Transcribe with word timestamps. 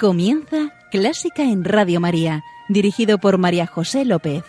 Comienza 0.00 0.72
Clásica 0.90 1.42
en 1.42 1.62
Radio 1.62 2.00
María, 2.00 2.42
dirigido 2.70 3.18
por 3.18 3.36
María 3.36 3.66
José 3.66 4.06
López. 4.06 4.42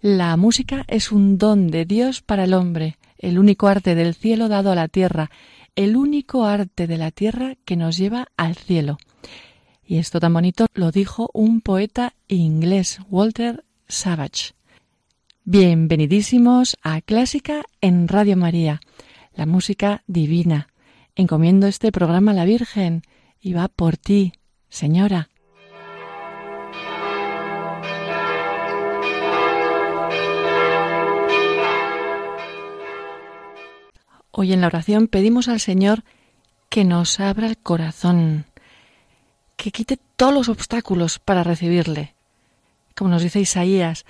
La 0.00 0.36
música 0.36 0.84
es 0.86 1.10
un 1.10 1.38
don 1.38 1.72
de 1.72 1.86
Dios 1.86 2.22
para 2.22 2.44
el 2.44 2.54
hombre, 2.54 2.98
el 3.18 3.40
único 3.40 3.66
arte 3.66 3.96
del 3.96 4.14
cielo 4.14 4.46
dado 4.46 4.70
a 4.70 4.76
la 4.76 4.86
tierra, 4.86 5.28
el 5.74 5.96
único 5.96 6.44
arte 6.44 6.86
de 6.86 6.98
la 6.98 7.10
tierra 7.10 7.56
que 7.64 7.74
nos 7.74 7.96
lleva 7.96 8.28
al 8.36 8.54
cielo. 8.54 8.98
Y 9.88 9.98
esto 9.98 10.18
tan 10.18 10.34
bonito 10.34 10.66
lo 10.74 10.90
dijo 10.90 11.30
un 11.32 11.60
poeta 11.60 12.14
inglés, 12.26 12.98
Walter 13.08 13.64
Savage. 13.86 14.54
Bienvenidísimos 15.44 16.76
a 16.82 17.00
Clásica 17.00 17.62
en 17.80 18.08
Radio 18.08 18.36
María, 18.36 18.80
la 19.32 19.46
música 19.46 20.02
divina. 20.08 20.66
Encomiendo 21.14 21.68
este 21.68 21.92
programa 21.92 22.32
a 22.32 22.34
la 22.34 22.44
Virgen 22.44 23.02
y 23.40 23.52
va 23.52 23.68
por 23.68 23.96
ti, 23.96 24.32
señora. 24.68 25.28
Hoy 34.32 34.52
en 34.52 34.60
la 34.60 34.66
oración 34.66 35.06
pedimos 35.06 35.46
al 35.46 35.60
Señor 35.60 36.02
que 36.68 36.84
nos 36.84 37.20
abra 37.20 37.46
el 37.46 37.56
corazón, 37.56 38.46
que 39.56 39.72
quite 39.72 39.98
todos 40.16 40.34
los 40.34 40.48
obstáculos 40.48 41.18
para 41.18 41.42
recibirle. 41.42 42.14
Como 42.94 43.10
nos 43.10 43.22
dice 43.22 43.40
Isaías, 43.40 44.04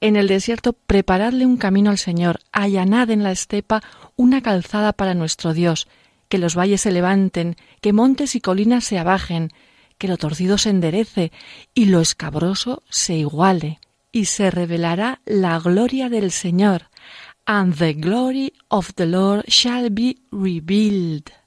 en 0.00 0.16
el 0.16 0.28
desierto 0.28 0.72
preparadle 0.72 1.44
un 1.44 1.56
camino 1.56 1.90
al 1.90 1.98
Señor, 1.98 2.40
allanad 2.52 3.10
en 3.10 3.22
la 3.22 3.32
estepa 3.32 3.82
una 4.16 4.40
calzada 4.40 4.92
para 4.92 5.14
nuestro 5.14 5.52
Dios, 5.52 5.88
que 6.28 6.38
los 6.38 6.56
valles 6.56 6.82
se 6.82 6.92
levanten, 6.92 7.56
que 7.80 7.92
montes 7.92 8.34
y 8.34 8.40
colinas 8.40 8.84
se 8.84 8.98
abajen, 8.98 9.50
que 9.98 10.08
lo 10.08 10.16
torcido 10.16 10.56
se 10.56 10.70
enderece 10.70 11.32
y 11.74 11.86
lo 11.86 12.00
escabroso 12.00 12.82
se 12.88 13.16
iguale, 13.16 13.80
y 14.12 14.24
se 14.24 14.50
revelará 14.50 15.20
la 15.26 15.58
gloria 15.58 16.08
del 16.08 16.30
Señor, 16.30 16.88
and 17.44 17.76
the 17.76 17.92
glory 17.92 18.54
of 18.68 18.94
the 18.94 19.06
Lord 19.06 19.44
shall 19.48 19.90
be 19.90 20.16
revealed. 20.30 21.39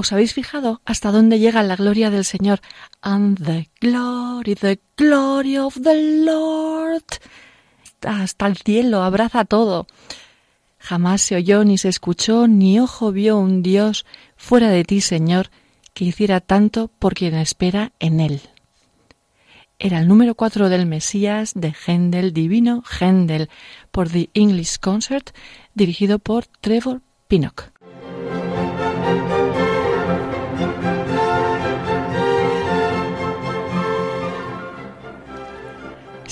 ¿Os 0.00 0.12
habéis 0.12 0.32
fijado 0.32 0.80
hasta 0.84 1.10
dónde 1.10 1.40
llega 1.40 1.60
la 1.64 1.74
gloria 1.74 2.08
del 2.08 2.24
Señor? 2.24 2.60
And 3.02 3.36
the 3.44 3.68
glory, 3.80 4.54
the 4.54 4.78
glory 4.96 5.58
of 5.58 5.76
the 5.82 6.22
Lord. 6.24 7.02
Hasta 8.06 8.46
el 8.46 8.56
cielo, 8.58 9.02
abraza 9.02 9.44
todo. 9.44 9.88
Jamás 10.78 11.22
se 11.22 11.34
oyó 11.34 11.64
ni 11.64 11.78
se 11.78 11.88
escuchó 11.88 12.46
ni 12.46 12.78
ojo 12.78 13.10
vio 13.10 13.38
un 13.38 13.60
Dios 13.64 14.06
fuera 14.36 14.68
de 14.68 14.84
ti, 14.84 15.00
Señor, 15.00 15.50
que 15.94 16.04
hiciera 16.04 16.40
tanto 16.40 16.86
por 17.00 17.14
quien 17.14 17.34
espera 17.34 17.90
en 17.98 18.20
él. 18.20 18.40
Era 19.80 19.98
el 19.98 20.06
número 20.06 20.36
cuatro 20.36 20.68
del 20.68 20.86
Mesías 20.86 21.54
de 21.56 21.74
Händel, 21.74 22.32
divino 22.32 22.84
Händel, 22.84 23.50
por 23.90 24.08
The 24.08 24.30
English 24.34 24.78
Concert, 24.78 25.30
dirigido 25.74 26.20
por 26.20 26.46
Trevor 26.46 27.02
Pinnock. 27.26 27.72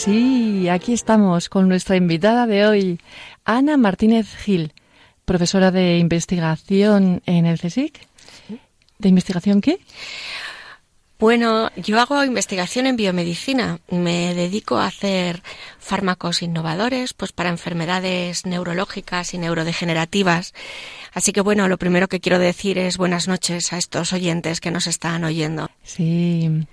Sí, 0.07 0.69
aquí 0.69 0.93
estamos 0.93 1.49
con 1.49 1.69
nuestra 1.69 1.97
invitada 1.97 2.47
de 2.47 2.65
hoy, 2.65 3.01
Ana 3.45 3.77
Martínez 3.77 4.29
Gil, 4.37 4.73
profesora 5.25 5.73
de 5.73 5.99
investigación 5.99 7.23
en 7.27 7.45
el 7.45 7.59
CSIC. 7.59 8.07
¿De 9.01 9.09
investigación 9.09 9.61
qué? 9.61 9.81
Bueno, 11.19 11.73
yo 11.75 11.99
hago 11.99 12.23
investigación 12.23 12.87
en 12.87 12.95
biomedicina. 12.95 13.81
Me 13.91 14.33
dedico 14.37 14.77
a 14.77 14.87
hacer 14.87 15.43
fármacos 15.81 16.41
innovadores, 16.41 17.13
pues 17.13 17.33
para 17.33 17.51
enfermedades 17.51 18.47
neurológicas 18.47 19.35
y 19.35 19.39
neurodegenerativas. 19.39 20.55
Así 21.15 21.33
que 21.33 21.41
bueno, 21.41 21.67
lo 21.67 21.79
primero 21.79 22.07
que 22.07 22.21
quiero 22.21 22.39
decir 22.39 22.79
es 22.79 22.97
buenas 22.97 23.27
noches 23.27 23.73
a 23.73 23.79
estos 23.79 24.13
oyentes 24.13 24.61
que 24.61 24.71
nos 24.71 24.87
están 24.87 25.25
oyendo. 25.25 25.69
Sí. 25.83 26.65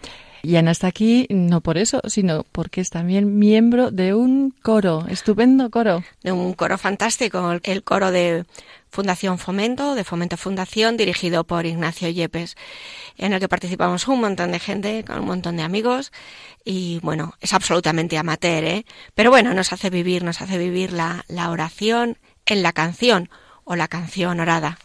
Y 0.45 0.57
Ana 0.57 0.71
está 0.71 0.87
aquí 0.87 1.25
no 1.29 1.61
por 1.61 1.77
eso, 1.77 2.01
sino 2.05 2.43
porque 2.51 2.81
es 2.81 2.89
también 2.89 3.39
miembro 3.39 3.91
de 3.91 4.13
un 4.13 4.53
coro, 4.61 5.05
estupendo 5.07 5.69
coro. 5.69 6.03
De 6.21 6.33
un 6.33 6.51
coro 6.53 6.77
fantástico, 6.77 7.57
el 7.63 7.83
coro 7.83 8.11
de 8.11 8.43
Fundación 8.89 9.39
Fomento, 9.39 9.95
de 9.95 10.03
Fomento 10.03 10.35
Fundación, 10.35 10.97
dirigido 10.97 11.45
por 11.45 11.65
Ignacio 11.65 12.09
Yepes, 12.09 12.57
en 13.17 13.31
el 13.31 13.39
que 13.39 13.47
participamos 13.47 14.05
un 14.09 14.19
montón 14.19 14.51
de 14.51 14.59
gente, 14.59 15.05
con 15.05 15.19
un 15.19 15.27
montón 15.27 15.55
de 15.55 15.63
amigos, 15.63 16.11
y 16.65 16.99
bueno, 17.03 17.35
es 17.39 17.53
absolutamente 17.53 18.17
amateur, 18.17 18.65
¿eh? 18.65 18.85
Pero 19.15 19.29
bueno, 19.29 19.53
nos 19.53 19.71
hace 19.71 19.89
vivir, 19.89 20.25
nos 20.25 20.41
hace 20.41 20.57
vivir 20.57 20.91
la, 20.91 21.23
la 21.29 21.51
oración 21.51 22.17
en 22.45 22.63
la 22.63 22.73
canción 22.73 23.29
o 23.63 23.77
la 23.77 23.87
canción 23.87 24.41
orada. 24.41 24.77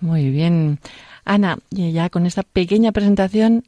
Muy 0.00 0.30
bien. 0.30 0.78
Ana, 1.26 1.58
ya 1.70 2.08
con 2.08 2.24
esta 2.24 2.42
pequeña 2.42 2.90
presentación 2.90 3.64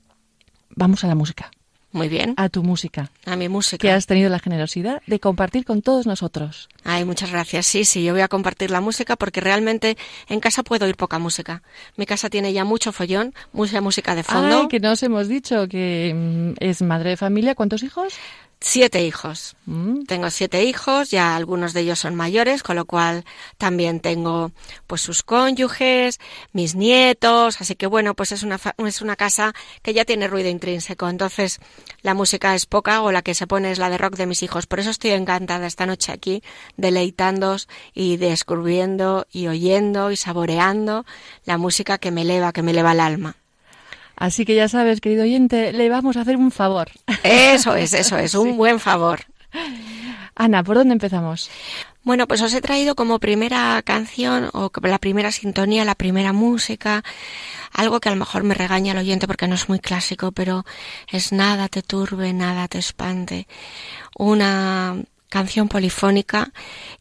vamos 0.71 1.05
a 1.05 1.07
la 1.09 1.15
música. 1.15 1.51
Muy 1.93 2.09
bien. 2.09 2.35
A 2.37 2.49
tu 2.49 2.63
música. 2.63 3.11
A 3.27 3.35
mi 3.35 3.49
música. 3.49 3.79
Que 3.79 3.91
has 3.91 4.07
tenido 4.07 4.31
la 4.31 4.39
generosidad 4.39 5.03
de 5.07 5.19
compartir 5.19 5.65
con 5.65 5.83
todos 5.83 6.07
nosotros. 6.07 6.69
Ay, 6.85 7.05
muchas 7.05 7.33
gracias. 7.33 7.67
Sí, 7.67 7.85
sí, 7.85 8.05
yo 8.05 8.13
voy 8.13 8.23
a 8.23 8.29
compartir 8.29 8.71
la 8.71 8.81
música 8.81 9.17
porque 9.17 9.41
realmente 9.41 9.97
en 10.29 10.39
casa 10.39 10.63
puedo 10.63 10.87
oír 10.87 10.97
poca 10.97 11.19
música. 11.19 11.63
Mi 11.97 12.07
casa 12.07 12.31
tiene 12.31 12.53
ya 12.53 12.65
mucho 12.65 12.93
follón, 12.93 13.35
mucha 13.53 13.81
música 13.81 14.15
de 14.15 14.23
fondo. 14.23 14.61
Ay, 14.63 14.69
que 14.69 14.79
nos 14.79 15.03
hemos 15.03 15.27
dicho 15.27 15.67
que 15.67 16.15
mm, 16.15 16.63
es 16.65 16.81
madre 16.83 17.11
de 17.11 17.17
familia. 17.17 17.57
¿Cuántos 17.57 17.83
hijos? 17.83 18.15
Siete 18.63 19.03
hijos. 19.03 19.57
Mm. 19.65 20.03
Tengo 20.03 20.29
siete 20.29 20.65
hijos, 20.65 21.11
ya 21.11 21.35
algunos 21.35 21.73
de 21.73 21.81
ellos 21.81 21.99
son 21.99 22.15
mayores, 22.15 22.63
con 22.63 22.77
lo 22.77 22.85
cual 22.85 23.25
también 23.57 24.01
tengo 24.01 24.53
pues 24.87 25.01
sus 25.01 25.23
cónyuges, 25.23 26.21
mis 26.53 26.75
nietos, 26.75 27.59
así 27.63 27.75
que 27.75 27.87
bueno, 27.87 28.15
pues 28.15 28.33
es 28.33 28.43
una, 28.43 28.61
es 28.87 29.01
una 29.01 29.17
casa 29.17 29.55
que 29.81 29.95
ya 29.95 30.05
tiene 30.05 30.29
ruido 30.29 30.51
intrínseco, 30.51 31.09
entonces 31.09 31.59
la 32.03 32.13
música 32.13 32.55
es 32.55 32.67
poca 32.67 33.01
o 33.01 33.13
la 33.13 33.23
que 33.23 33.35
se 33.35 33.47
pone 33.47 33.73
es 33.73 33.79
la 33.79 33.89
de 33.89 33.97
rock 33.97 34.17
de 34.17 34.27
mis 34.27 34.43
hijos. 34.43 34.67
Por 34.67 34.79
eso 34.81 34.91
estoy 34.91 35.13
encantada 35.13 35.67
esta 35.67 35.87
noche 35.87 36.13
aquí, 36.13 36.43
deleitándos 36.77 37.67
y 37.95 38.19
descubriendo 38.19 39.27
y 39.33 39.47
oyendo 39.47 40.11
y 40.11 40.17
saboreando 40.17 41.07
la 41.47 41.57
música 41.57 41.97
que 41.97 42.11
me 42.11 42.23
eleva, 42.23 42.53
que 42.53 42.63
me 42.63 42.73
eleva 42.73 42.93
el 42.93 43.01
alma. 43.01 43.40
Así 44.21 44.45
que 44.45 44.55
ya 44.55 44.69
sabes, 44.69 45.01
querido 45.01 45.23
oyente, 45.23 45.73
le 45.73 45.89
vamos 45.89 46.19
a 46.19 46.21
hacer 46.21 46.37
un 46.37 46.51
favor. 46.51 46.91
Eso 47.25 47.75
es, 47.75 47.95
eso 47.95 48.19
es, 48.19 48.35
un 48.35 48.57
buen 48.59 48.79
favor. 48.79 49.21
Ana, 50.37 50.63
¿por 50.63 50.77
dónde 50.77 50.93
empezamos? 50.93 51.51
Bueno, 52.03 52.29
pues 52.29 52.43
os 52.43 52.53
he 52.53 52.61
traído 52.61 52.95
como 52.95 53.19
primera 53.19 53.81
canción 53.83 54.51
o 54.53 54.71
la 54.83 54.99
primera 54.99 55.33
sintonía, 55.33 55.87
la 55.87 55.95
primera 55.95 56.35
música, 56.35 57.03
algo 57.73 57.99
que 57.99 58.11
a 58.11 58.13
lo 58.13 58.19
mejor 58.19 58.43
me 58.43 58.55
regaña 58.55 58.93
el 58.93 58.99
oyente 58.99 59.27
porque 59.27 59.49
no 59.49 59.55
es 59.55 59.71
muy 59.71 59.79
clásico, 59.79 60.33
pero 60.33 60.67
es 61.11 61.33
nada 61.33 61.69
te 61.69 61.81
turbe, 61.81 62.35
nada 62.35 62.69
te 62.69 62.77
espante. 62.77 63.49
Una 64.19 65.03
canción 65.31 65.69
polifónica 65.69 66.53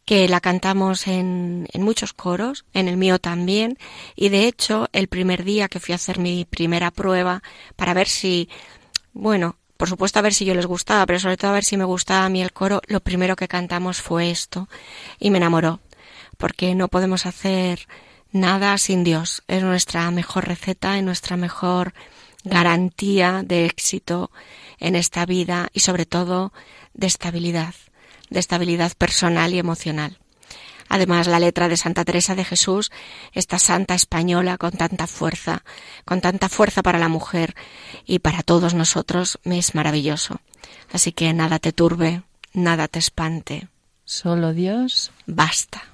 que 0.06 0.28
la 0.28 0.40
cantamos 0.40 1.06
en, 1.06 1.68
muchos 1.74 2.14
coros, 2.14 2.64
en 2.72 2.88
el 2.88 2.96
mío 2.96 3.18
también, 3.18 3.76
y 4.16 4.30
de 4.30 4.46
hecho 4.46 4.88
el 4.92 5.08
primer 5.08 5.44
día 5.44 5.68
que 5.68 5.80
fui 5.80 5.92
a 5.92 5.96
hacer 5.96 6.18
mi 6.18 6.46
primera 6.46 6.90
prueba 6.90 7.42
para 7.76 7.92
ver 7.92 8.08
si, 8.08 8.48
bueno, 9.12 9.56
por 9.76 9.88
supuesto 9.88 10.18
a 10.18 10.22
ver 10.22 10.32
si 10.32 10.44
yo 10.44 10.54
les 10.54 10.66
gustaba, 10.66 11.04
pero 11.06 11.18
sobre 11.18 11.36
todo 11.36 11.50
a 11.50 11.54
ver 11.54 11.64
si 11.64 11.76
me 11.76 11.84
gustaba 11.84 12.24
a 12.24 12.28
mí 12.28 12.40
el 12.40 12.52
coro, 12.52 12.80
lo 12.86 13.00
primero 13.00 13.36
que 13.36 13.48
cantamos 13.48 14.00
fue 14.00 14.30
esto, 14.30 14.68
y 15.18 15.30
me 15.30 15.38
enamoró, 15.38 15.80
porque 16.38 16.74
no 16.74 16.88
podemos 16.88 17.26
hacer 17.26 17.88
nada 18.30 18.78
sin 18.78 19.02
Dios, 19.04 19.42
es 19.48 19.62
nuestra 19.62 20.10
mejor 20.12 20.46
receta 20.46 20.96
y 20.96 21.02
nuestra 21.02 21.36
mejor 21.36 21.94
garantía 22.44 23.42
de 23.44 23.66
éxito 23.66 24.30
en 24.78 24.94
esta 24.94 25.26
vida 25.26 25.68
y 25.72 25.80
sobre 25.80 26.06
todo 26.06 26.52
de 26.94 27.06
estabilidad 27.06 27.74
de 28.30 28.40
estabilidad 28.40 28.92
personal 28.96 29.52
y 29.52 29.58
emocional. 29.58 30.18
Además, 30.88 31.28
la 31.28 31.38
letra 31.38 31.68
de 31.68 31.76
Santa 31.76 32.04
Teresa 32.04 32.34
de 32.34 32.44
Jesús, 32.44 32.90
esta 33.32 33.60
santa 33.60 33.94
española 33.94 34.58
con 34.58 34.72
tanta 34.72 35.06
fuerza, 35.06 35.62
con 36.04 36.20
tanta 36.20 36.48
fuerza 36.48 36.82
para 36.82 36.98
la 36.98 37.08
mujer 37.08 37.54
y 38.04 38.18
para 38.18 38.42
todos 38.42 38.74
nosotros, 38.74 39.38
me 39.44 39.58
es 39.58 39.76
maravilloso. 39.76 40.40
Así 40.92 41.12
que 41.12 41.32
nada 41.32 41.60
te 41.60 41.72
turbe, 41.72 42.22
nada 42.52 42.88
te 42.88 42.98
espante. 42.98 43.68
Solo 44.04 44.52
Dios 44.52 45.12
basta. 45.26 45.84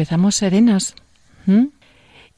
Empezamos 0.00 0.34
serenas. 0.34 0.94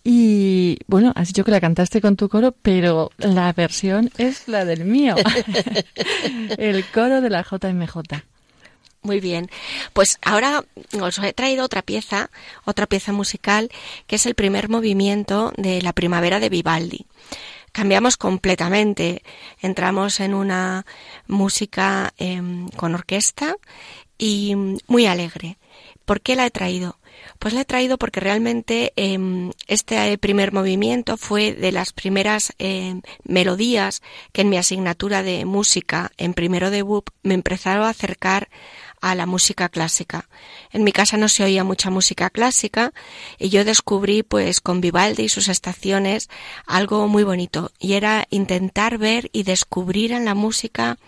Y 0.02 0.78
bueno, 0.88 1.12
has 1.14 1.28
dicho 1.28 1.44
que 1.44 1.52
la 1.52 1.60
cantaste 1.60 2.00
con 2.00 2.16
tu 2.16 2.28
coro, 2.28 2.56
pero 2.60 3.12
la 3.18 3.52
versión 3.52 4.10
es 4.18 4.48
la 4.48 4.64
del 4.64 4.84
mío. 4.84 5.14
el 6.58 6.84
coro 6.86 7.20
de 7.20 7.30
la 7.30 7.44
JMJ. 7.44 7.98
Muy 9.02 9.20
bien. 9.20 9.48
Pues 9.92 10.18
ahora 10.22 10.64
os 11.00 11.18
he 11.20 11.32
traído 11.34 11.64
otra 11.64 11.82
pieza, 11.82 12.30
otra 12.64 12.86
pieza 12.86 13.12
musical, 13.12 13.70
que 14.08 14.16
es 14.16 14.26
el 14.26 14.34
primer 14.34 14.68
movimiento 14.68 15.52
de 15.56 15.82
la 15.82 15.92
primavera 15.92 16.40
de 16.40 16.48
Vivaldi. 16.48 17.06
Cambiamos 17.70 18.16
completamente. 18.16 19.22
Entramos 19.60 20.18
en 20.18 20.34
una 20.34 20.84
música 21.28 22.12
em, 22.18 22.68
con 22.70 22.96
orquesta 22.96 23.54
y 24.18 24.56
muy 24.88 25.06
alegre. 25.06 25.58
¿Por 26.04 26.20
qué 26.20 26.34
la 26.34 26.44
he 26.46 26.50
traído? 26.50 26.96
Pues 27.38 27.54
la 27.54 27.62
he 27.62 27.64
traído 27.64 27.98
porque 27.98 28.20
realmente 28.20 28.92
em, 28.96 29.50
este 29.66 30.16
primer 30.18 30.52
movimiento 30.52 31.16
fue 31.16 31.52
de 31.52 31.72
las 31.72 31.92
primeras 31.92 32.52
em, 32.58 33.02
melodías 33.24 34.02
que 34.32 34.42
en 34.42 34.48
mi 34.48 34.56
asignatura 34.56 35.22
de 35.22 35.44
música 35.44 36.12
en 36.16 36.34
primero 36.34 36.70
de 36.70 36.82
BUP 36.82 37.08
me 37.22 37.34
empezaron 37.34 37.84
a 37.84 37.90
acercar 37.90 38.48
a 39.02 39.16
la 39.16 39.26
música 39.26 39.68
clásica. 39.68 40.28
En 40.70 40.84
mi 40.84 40.92
casa 40.92 41.16
no 41.16 41.28
se 41.28 41.42
oía 41.42 41.64
mucha 41.64 41.90
música 41.90 42.30
clásica 42.30 42.92
y 43.38 43.48
yo 43.50 43.64
descubrí 43.64 44.22
pues 44.22 44.60
con 44.60 44.80
Vivaldi 44.80 45.24
y 45.24 45.28
sus 45.28 45.48
estaciones 45.48 46.30
algo 46.66 47.08
muy 47.08 47.24
bonito 47.24 47.72
y 47.80 47.94
era 47.94 48.26
intentar 48.30 48.98
ver 48.98 49.28
y 49.32 49.42
descubrir 49.42 50.12
en 50.12 50.24
la 50.24 50.34
música 50.34 50.98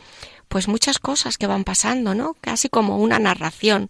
pues 0.48 0.68
muchas 0.68 0.98
cosas 0.98 1.38
que 1.38 1.46
van 1.46 1.64
pasando, 1.64 2.14
¿no? 2.14 2.36
Casi 2.40 2.68
como 2.68 2.98
una 2.98 3.18
narración. 3.18 3.88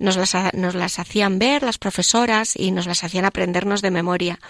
Nos 0.00 0.16
las, 0.16 0.34
nos 0.54 0.74
las 0.74 0.98
hacían 0.98 1.38
ver 1.38 1.62
las 1.62 1.78
profesoras 1.78 2.56
y 2.56 2.72
nos 2.72 2.86
las 2.86 3.04
hacían 3.04 3.24
aprendernos 3.24 3.82
de 3.82 3.92
memoria. 3.92 4.40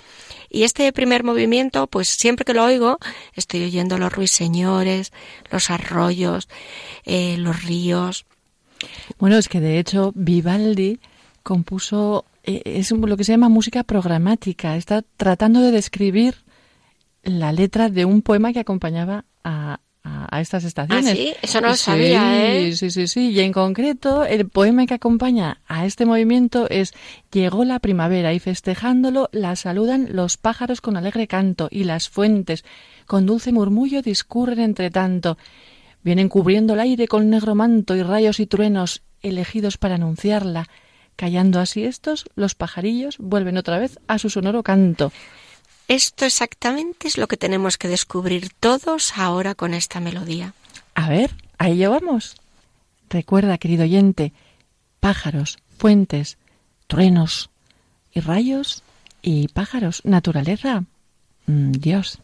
Y 0.48 0.62
este 0.62 0.90
primer 0.92 1.24
movimiento, 1.24 1.86
pues 1.86 2.08
siempre 2.08 2.46
que 2.46 2.54
lo 2.54 2.64
oigo, 2.64 2.98
estoy 3.34 3.64
oyendo 3.64 3.98
los 3.98 4.12
ruiseñores, 4.12 5.12
los 5.50 5.70
arroyos, 5.70 6.48
eh, 7.04 7.36
los 7.36 7.64
ríos, 7.64 8.24
bueno, 9.18 9.36
es 9.36 9.48
que 9.48 9.60
de 9.60 9.78
hecho 9.78 10.12
Vivaldi 10.14 11.00
compuso, 11.42 12.24
eh, 12.44 12.62
es 12.64 12.90
lo 12.90 13.16
que 13.16 13.24
se 13.24 13.32
llama 13.32 13.48
música 13.48 13.84
programática, 13.84 14.76
está 14.76 15.02
tratando 15.16 15.60
de 15.60 15.70
describir 15.70 16.36
la 17.22 17.52
letra 17.52 17.88
de 17.88 18.04
un 18.04 18.22
poema 18.22 18.52
que 18.52 18.60
acompañaba 18.60 19.24
a, 19.44 19.80
estas 20.40 20.64
estaciones. 20.64 21.06
¿Ah, 21.06 21.14
sí? 21.14 21.34
Eso 21.42 21.60
no 21.60 21.68
lo 21.68 21.76
sabía, 21.76 22.54
¿eh? 22.54 22.72
Sí, 22.74 22.90
sí, 22.90 23.06
sí. 23.06 23.30
Y 23.30 23.40
en 23.40 23.52
concreto, 23.52 24.24
el 24.24 24.48
poema 24.48 24.86
que 24.86 24.94
acompaña 24.94 25.60
a 25.66 25.86
este 25.86 26.06
movimiento 26.06 26.68
es 26.68 26.92
Llegó 27.32 27.64
la 27.64 27.78
primavera 27.78 28.32
y 28.32 28.38
festejándolo 28.38 29.28
la 29.32 29.56
saludan 29.56 30.08
los 30.10 30.36
pájaros 30.36 30.80
con 30.80 30.96
alegre 30.96 31.26
canto 31.26 31.68
y 31.70 31.84
las 31.84 32.08
fuentes 32.08 32.64
con 33.06 33.26
dulce 33.26 33.52
murmullo 33.52 34.02
discurren 34.02 34.60
entre 34.60 34.90
tanto 34.90 35.36
Vienen 36.02 36.28
cubriendo 36.28 36.74
el 36.74 36.80
aire 36.80 37.06
con 37.08 37.28
negro 37.28 37.54
manto 37.54 37.94
y 37.94 38.02
rayos 38.02 38.40
y 38.40 38.46
truenos 38.46 39.02
elegidos 39.22 39.76
para 39.76 39.96
anunciarla. 39.96 40.66
Callando 41.14 41.60
así 41.60 41.84
estos, 41.84 42.24
los 42.34 42.54
pajarillos 42.54 43.18
vuelven 43.18 43.58
otra 43.58 43.78
vez 43.78 43.98
a 44.08 44.18
su 44.18 44.30
sonoro 44.30 44.62
canto. 44.62 45.12
Esto 45.90 46.24
exactamente 46.24 47.08
es 47.08 47.18
lo 47.18 47.26
que 47.26 47.36
tenemos 47.36 47.76
que 47.76 47.88
descubrir 47.88 48.52
todos 48.60 49.18
ahora 49.18 49.56
con 49.56 49.74
esta 49.74 49.98
melodía. 49.98 50.54
A 50.94 51.08
ver, 51.08 51.34
ahí 51.58 51.78
ya 51.78 51.88
vamos. 51.88 52.36
Recuerda, 53.08 53.58
querido 53.58 53.82
oyente, 53.82 54.32
pájaros, 55.00 55.58
fuentes, 55.78 56.38
truenos 56.86 57.50
y 58.12 58.20
rayos 58.20 58.84
y 59.20 59.48
pájaros, 59.48 60.02
naturaleza. 60.04 60.84
Mm, 61.46 61.72
Dios. 61.72 62.20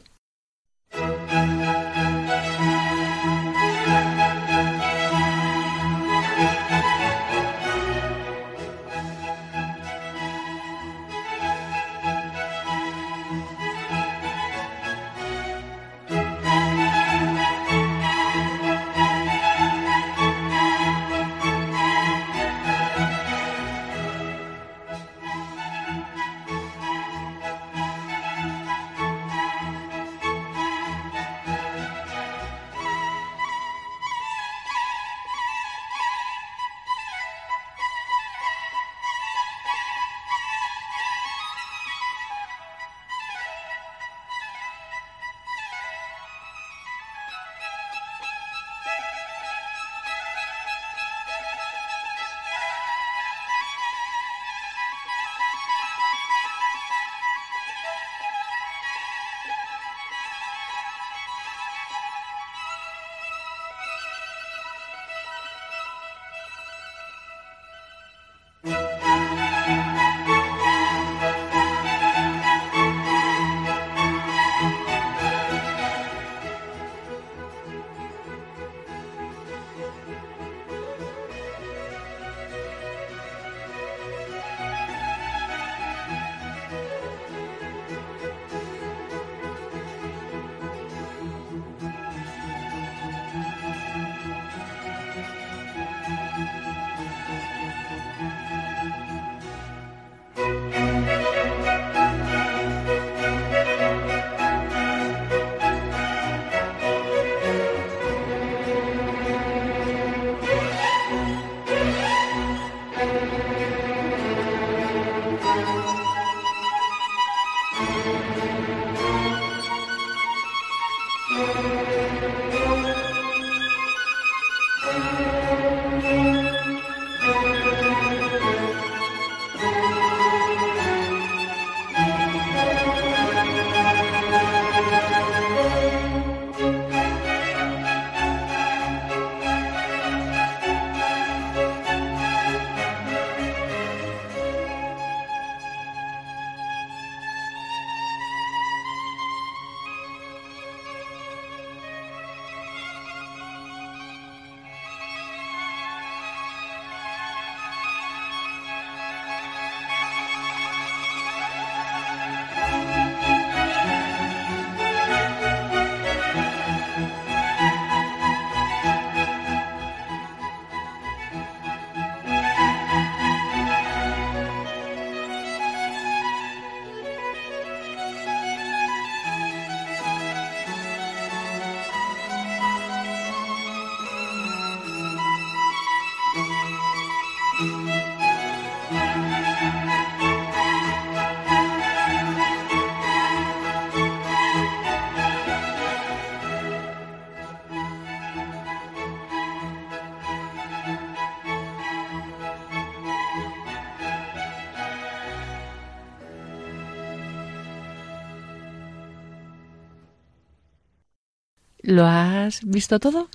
¿Lo 211.86 212.04
has 212.04 212.64
visto 212.64 212.98
todo? 212.98 213.28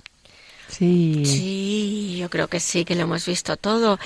Sí. 0.68 1.22
Sí, 1.24 2.16
yo 2.18 2.28
creo 2.28 2.48
que 2.48 2.60
sí, 2.60 2.84
que 2.84 2.94
lo 2.94 3.02
hemos 3.02 3.24
visto 3.24 3.56
todo. 3.56 3.98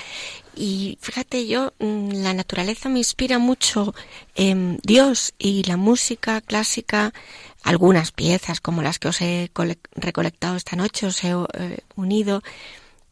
Y 0.55 0.97
fíjate, 1.01 1.47
yo, 1.47 1.73
mm, 1.79 2.23
la 2.23 2.33
naturaleza 2.33 2.87
me 2.87 2.99
inspira 2.99 3.39
mucho 3.39 3.93
en 4.35 4.79
Dios 4.83 5.33
y 5.37 5.63
la 5.63 5.75
música 5.75 6.39
clásica, 6.39 7.13
algunas 7.61 8.13
piezas 8.13 8.61
como 8.61 8.81
las 8.81 8.99
que 8.99 9.09
os 9.09 9.21
he 9.21 9.51
recolectado 9.95 10.55
esta 10.55 10.77
noche, 10.77 11.07
os 11.07 11.21
he 11.25 11.31
eh, 11.31 11.79
unido, 11.97 12.41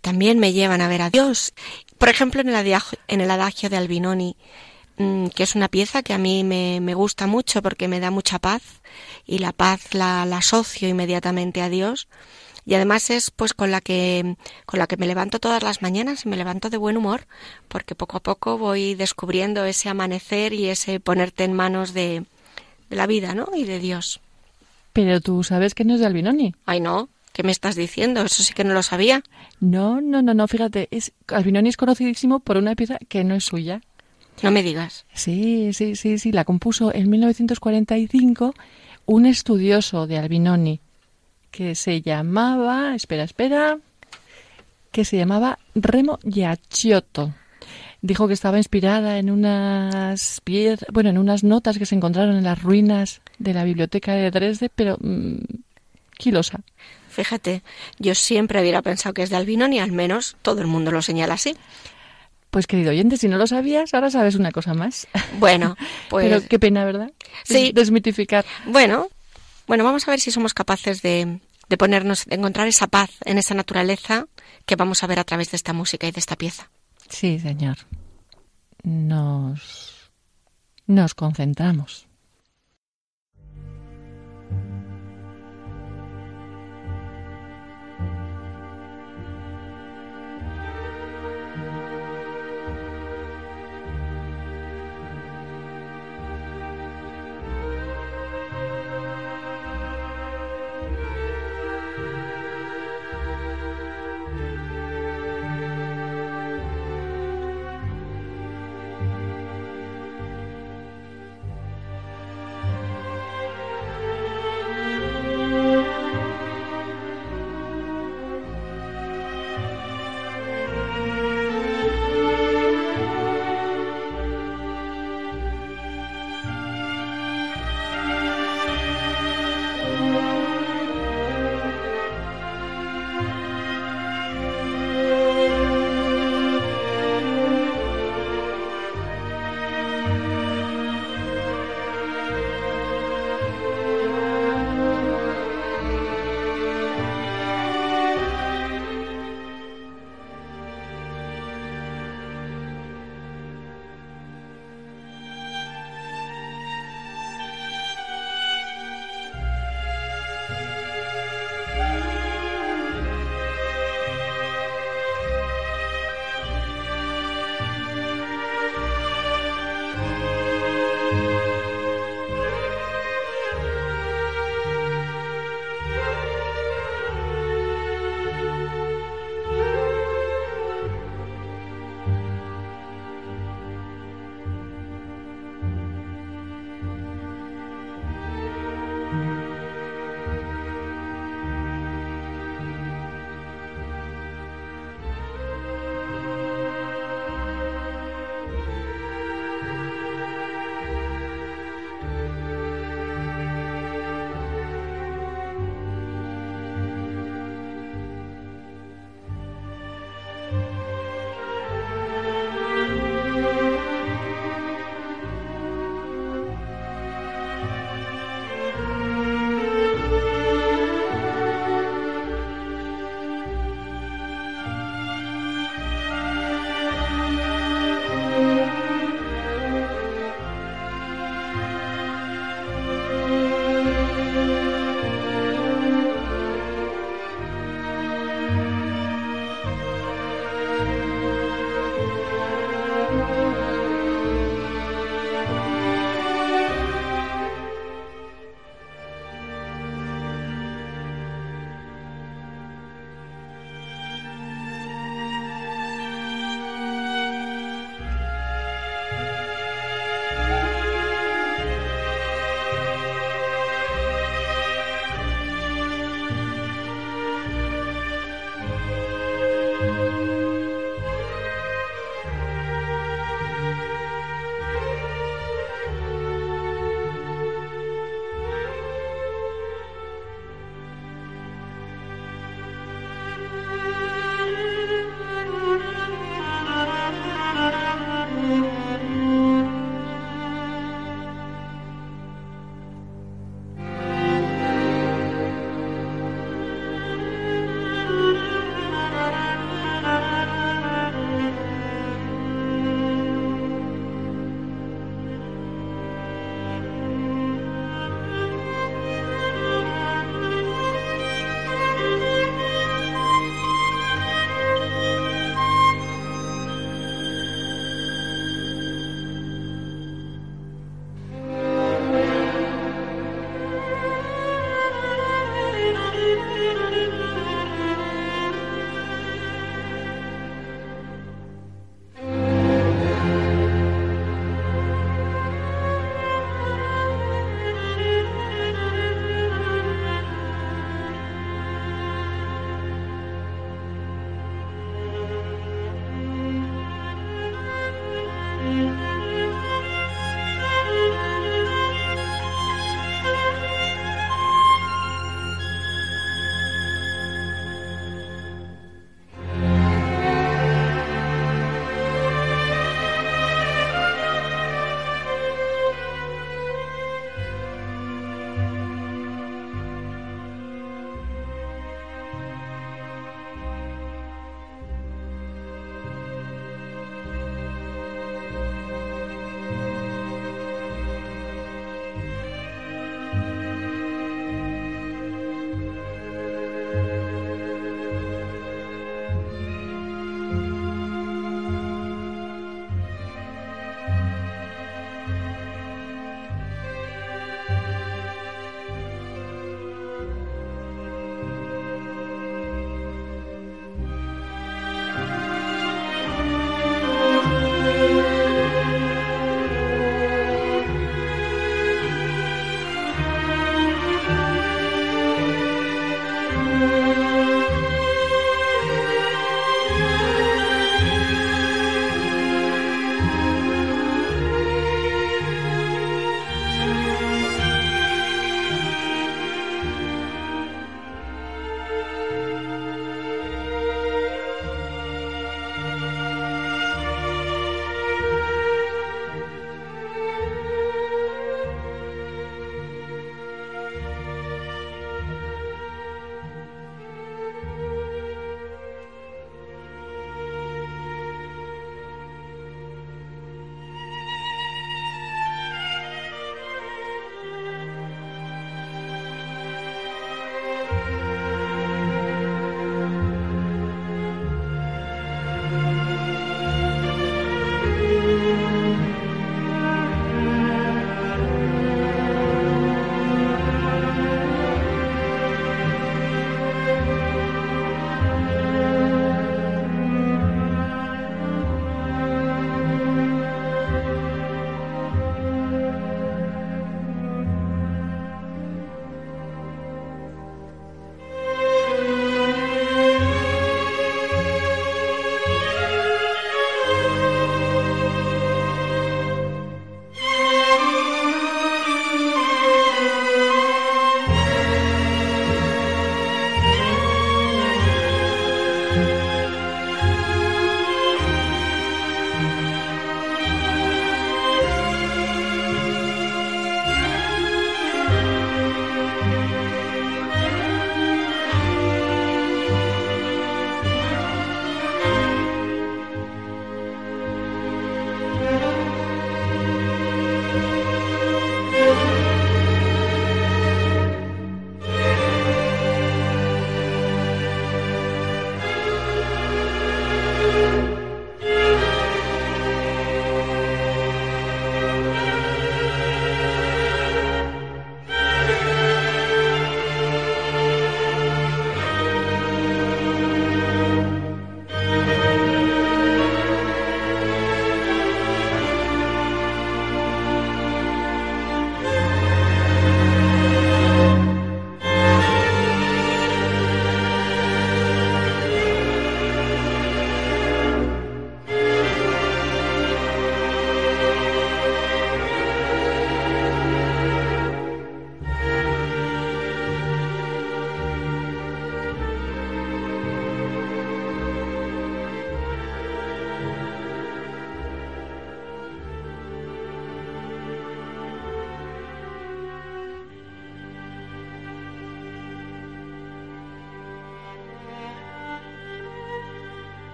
también 0.00 0.38
me 0.38 0.54
llevan 0.54 0.80
a 0.80 0.88
ver 0.88 1.02
a 1.02 1.10
Dios. 1.10 1.52
Por 1.98 2.08
ejemplo, 2.08 2.40
en 2.40 2.48
el 2.48 2.54
adagio, 2.54 2.98
en 3.06 3.20
el 3.20 3.30
adagio 3.30 3.68
de 3.68 3.76
Albinoni, 3.76 4.34
que 5.34 5.42
es 5.42 5.54
una 5.54 5.68
pieza 5.68 6.02
que 6.02 6.12
a 6.12 6.18
mí 6.18 6.44
me, 6.44 6.80
me, 6.80 6.94
gusta 6.94 7.26
mucho 7.26 7.62
porque 7.62 7.88
me 7.88 8.00
da 8.00 8.10
mucha 8.10 8.38
paz 8.38 8.62
y 9.26 9.38
la 9.38 9.52
paz 9.52 9.94
la, 9.94 10.26
la 10.26 10.38
asocio 10.38 10.88
inmediatamente 10.88 11.62
a 11.62 11.68
Dios 11.68 12.08
y 12.66 12.74
además 12.74 13.08
es 13.10 13.30
pues 13.30 13.54
con 13.54 13.70
la 13.70 13.80
que 13.80 14.36
con 14.66 14.78
la 14.78 14.86
que 14.86 14.96
me 14.96 15.06
levanto 15.06 15.38
todas 15.38 15.62
las 15.62 15.82
mañanas 15.82 16.26
y 16.26 16.28
me 16.28 16.36
levanto 16.36 16.68
de 16.68 16.76
buen 16.76 16.96
humor 16.96 17.26
porque 17.68 17.94
poco 17.94 18.16
a 18.16 18.22
poco 18.22 18.58
voy 18.58 18.94
descubriendo 18.94 19.64
ese 19.64 19.88
amanecer 19.88 20.52
y 20.52 20.66
ese 20.66 21.00
ponerte 21.00 21.44
en 21.44 21.52
manos 21.52 21.94
de, 21.94 22.24
de 22.90 22.96
la 22.96 23.06
vida, 23.06 23.34
¿no? 23.34 23.48
y 23.54 23.64
de 23.64 23.78
Dios. 23.78 24.20
Pero 24.92 25.20
tú 25.20 25.44
sabes 25.44 25.74
que 25.74 25.84
no 25.84 25.94
es 25.94 26.00
de 26.00 26.06
Albinoni. 26.06 26.54
Ay, 26.66 26.80
no. 26.80 27.08
¿Qué 27.32 27.44
me 27.44 27.52
estás 27.52 27.76
diciendo? 27.76 28.22
Eso 28.22 28.42
sí 28.42 28.52
que 28.52 28.64
no 28.64 28.74
lo 28.74 28.82
sabía. 28.82 29.22
No, 29.60 30.00
no, 30.00 30.22
no, 30.22 30.34
no. 30.34 30.48
Fíjate, 30.48 30.88
es, 30.90 31.12
Albinoni 31.28 31.68
es 31.68 31.76
conocidísimo 31.76 32.40
por 32.40 32.56
una 32.56 32.74
pieza 32.74 32.98
que 33.08 33.22
no 33.22 33.36
es 33.36 33.44
suya. 33.44 33.80
No 34.42 34.50
me 34.50 34.62
digas. 34.62 35.04
Sí, 35.14 35.72
sí, 35.72 35.96
sí, 35.96 36.18
sí. 36.18 36.32
La 36.32 36.44
compuso 36.44 36.94
en 36.94 37.10
1945 37.10 38.54
un 39.06 39.26
estudioso 39.26 40.06
de 40.06 40.18
Albinoni 40.18 40.80
que 41.50 41.74
se 41.74 42.02
llamaba, 42.02 42.94
espera, 42.94 43.24
espera, 43.24 43.78
que 44.92 45.04
se 45.04 45.16
llamaba 45.16 45.58
Remo 45.74 46.18
Giacchiotto. 46.22 47.34
Dijo 48.00 48.28
que 48.28 48.34
estaba 48.34 48.58
inspirada 48.58 49.18
en 49.18 49.30
unas 49.30 50.40
piezas, 50.44 50.86
bueno, 50.92 51.10
en 51.10 51.18
unas 51.18 51.42
notas 51.42 51.78
que 51.78 51.86
se 51.86 51.96
encontraron 51.96 52.36
en 52.36 52.44
las 52.44 52.62
ruinas 52.62 53.22
de 53.38 53.54
la 53.54 53.64
biblioteca 53.64 54.14
de 54.14 54.30
Dresde, 54.30 54.70
pero 54.72 54.96
mmm, 55.00 55.38
quilosa. 56.16 56.60
Fíjate, 57.08 57.62
yo 57.98 58.14
siempre 58.14 58.60
hubiera 58.60 58.82
pensado 58.82 59.14
que 59.14 59.22
es 59.22 59.30
de 59.30 59.36
Albinoni, 59.36 59.80
al 59.80 59.90
menos 59.90 60.36
todo 60.42 60.60
el 60.60 60.68
mundo 60.68 60.92
lo 60.92 61.02
señala 61.02 61.34
así. 61.34 61.56
Pues 62.50 62.66
querido 62.66 62.90
oyente, 62.90 63.16
si 63.16 63.28
no 63.28 63.36
lo 63.36 63.46
sabías, 63.46 63.92
ahora 63.92 64.10
sabes 64.10 64.34
una 64.34 64.50
cosa 64.52 64.74
más. 64.74 65.06
Bueno, 65.38 65.76
pues... 66.08 66.26
Pero 66.26 66.48
qué 66.48 66.58
pena, 66.58 66.84
¿verdad? 66.84 67.12
Sí. 67.44 67.72
Desmitificar. 67.74 68.44
Bueno, 68.66 69.08
bueno, 69.66 69.84
vamos 69.84 70.08
a 70.08 70.10
ver 70.10 70.20
si 70.20 70.30
somos 70.30 70.54
capaces 70.54 71.02
de, 71.02 71.40
de 71.68 71.76
ponernos, 71.76 72.24
de 72.24 72.36
encontrar 72.36 72.66
esa 72.68 72.86
paz 72.86 73.10
en 73.24 73.38
esa 73.38 73.54
naturaleza 73.54 74.26
que 74.64 74.76
vamos 74.76 75.02
a 75.02 75.06
ver 75.06 75.18
a 75.18 75.24
través 75.24 75.50
de 75.50 75.56
esta 75.56 75.72
música 75.72 76.06
y 76.06 76.10
de 76.10 76.20
esta 76.20 76.36
pieza. 76.36 76.70
Sí, 77.08 77.38
señor. 77.38 77.76
Nos, 78.82 80.10
nos 80.86 81.14
concentramos. 81.14 82.07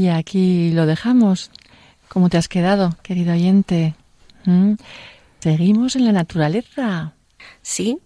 Y 0.00 0.08
aquí 0.08 0.70
lo 0.70 0.86
dejamos. 0.86 1.50
¿Cómo 2.08 2.30
te 2.30 2.38
has 2.38 2.48
quedado, 2.48 2.96
querido 3.02 3.34
oyente? 3.34 3.94
¿Mm? 4.46 4.76
Seguimos 5.40 5.94
en 5.94 6.06
la 6.06 6.12
naturaleza. 6.12 7.12
Sí, 7.60 7.98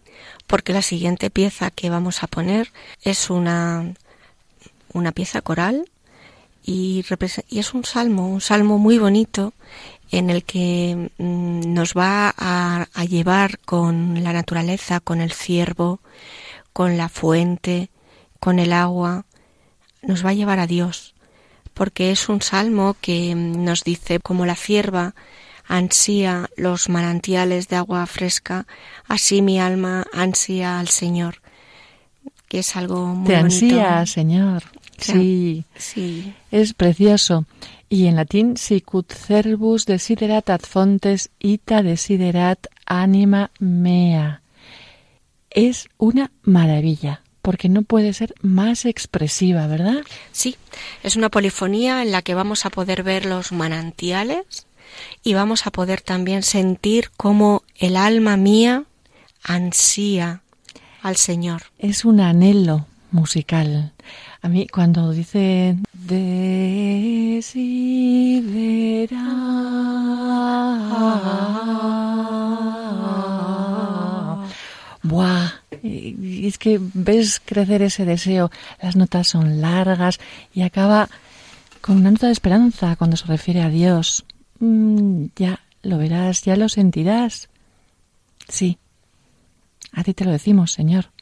porque 0.48 0.72
la 0.72 0.82
siguiente 0.82 1.30
pieza 1.30 1.70
que 1.70 1.90
vamos 1.90 2.24
a 2.24 2.26
poner 2.26 2.72
es 3.02 3.30
una, 3.30 3.94
una 4.92 5.12
pieza 5.12 5.40
coral 5.40 5.88
y, 6.64 7.04
y 7.48 7.58
es 7.60 7.74
un 7.74 7.84
salmo, 7.84 8.28
un 8.28 8.40
salmo 8.40 8.78
muy 8.78 8.98
bonito 8.98 9.54
en 10.10 10.30
el 10.30 10.42
que 10.42 11.12
mm, 11.18 11.72
nos 11.72 11.94
va 11.94 12.34
a, 12.36 12.88
a, 12.92 13.04
llevar 13.04 13.60
con 13.60 14.24
la 14.24 14.32
naturaleza, 14.32 14.98
con 14.98 15.20
el 15.20 15.30
ciervo, 15.30 16.00
con 16.72 16.96
la 16.96 17.08
fuente, 17.08 17.88
con 18.40 18.58
el 18.58 18.72
agua, 18.72 19.26
nos 20.02 20.26
va 20.26 20.30
a 20.30 20.34
llevar 20.34 20.58
a 20.58 20.66
Dios, 20.66 21.13
porque 21.74 22.10
es 22.10 22.28
un 22.28 22.40
salmo 22.40 22.96
que 23.00 23.34
nos 23.34 23.84
dice 23.84 24.20
como 24.20 24.46
la 24.46 24.54
cierva 24.56 25.14
ansía 25.66 26.50
los 26.56 26.88
manantiales 26.88 27.68
de 27.68 27.76
agua 27.76 28.06
fresca, 28.06 28.66
así 29.08 29.42
mi 29.42 29.58
alma 29.58 30.06
ansía 30.12 30.78
al 30.78 30.88
Señor, 30.88 31.40
que 32.48 32.58
es 32.60 32.76
algo 32.76 33.06
muy 33.06 33.26
Te 33.26 33.40
bonito. 33.40 33.64
ansía, 33.64 34.06
Señor. 34.06 34.62
Sí, 34.98 35.64
sí. 35.76 36.34
Es 36.50 36.72
precioso. 36.74 37.46
Y 37.88 38.06
en 38.06 38.16
latín, 38.16 38.56
sicut 38.56 39.12
cervus 39.12 39.86
desiderat 39.86 40.50
ad 40.50 40.60
fontes 40.62 41.30
ita 41.38 41.82
desiderat 41.82 42.66
anima 42.86 43.50
mea. 43.58 44.40
Es 45.50 45.88
una 45.98 46.30
maravilla, 46.42 47.22
porque 47.44 47.68
no 47.68 47.82
puede 47.82 48.14
ser 48.14 48.34
más 48.40 48.86
expresiva, 48.86 49.66
¿verdad? 49.66 50.02
Sí, 50.32 50.56
es 51.02 51.14
una 51.14 51.28
polifonía 51.28 52.00
en 52.00 52.10
la 52.10 52.22
que 52.22 52.34
vamos 52.34 52.64
a 52.64 52.70
poder 52.70 53.02
ver 53.02 53.26
los 53.26 53.52
manantiales 53.52 54.66
y 55.22 55.34
vamos 55.34 55.66
a 55.66 55.70
poder 55.70 56.00
también 56.00 56.42
sentir 56.42 57.10
cómo 57.18 57.62
el 57.76 57.98
alma 57.98 58.38
mía 58.38 58.84
ansía 59.42 60.40
al 61.02 61.16
Señor. 61.16 61.64
Es 61.78 62.06
un 62.06 62.20
anhelo 62.20 62.86
musical. 63.10 63.92
A 64.40 64.48
mí 64.48 64.66
cuando 64.66 65.10
dice 65.10 65.76
desidera 65.92 66.64
Buah, 75.02 75.53
es 75.84 76.58
que 76.58 76.80
ves 76.80 77.40
crecer 77.44 77.82
ese 77.82 78.04
deseo, 78.04 78.50
las 78.80 78.96
notas 78.96 79.28
son 79.28 79.60
largas 79.60 80.18
y 80.52 80.62
acaba 80.62 81.08
con 81.80 81.98
una 81.98 82.10
nota 82.10 82.26
de 82.26 82.32
esperanza 82.32 82.96
cuando 82.96 83.16
se 83.16 83.26
refiere 83.26 83.60
a 83.60 83.68
Dios. 83.68 84.24
Mm, 84.60 85.26
ya 85.36 85.60
lo 85.82 85.98
verás, 85.98 86.42
ya 86.42 86.56
lo 86.56 86.68
sentirás. 86.70 87.50
Sí, 88.48 88.78
a 89.92 90.02
ti 90.02 90.14
te 90.14 90.24
lo 90.24 90.32
decimos, 90.32 90.72
Señor. 90.72 91.13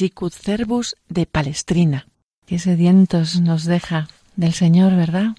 Sicut 0.00 0.32
Cervus 0.32 0.96
de 1.10 1.26
Palestrina. 1.26 2.06
Qué 2.46 2.58
sedientos 2.58 3.38
nos 3.38 3.66
deja 3.66 4.08
del 4.34 4.54
Señor, 4.54 4.96
¿verdad? 4.96 5.36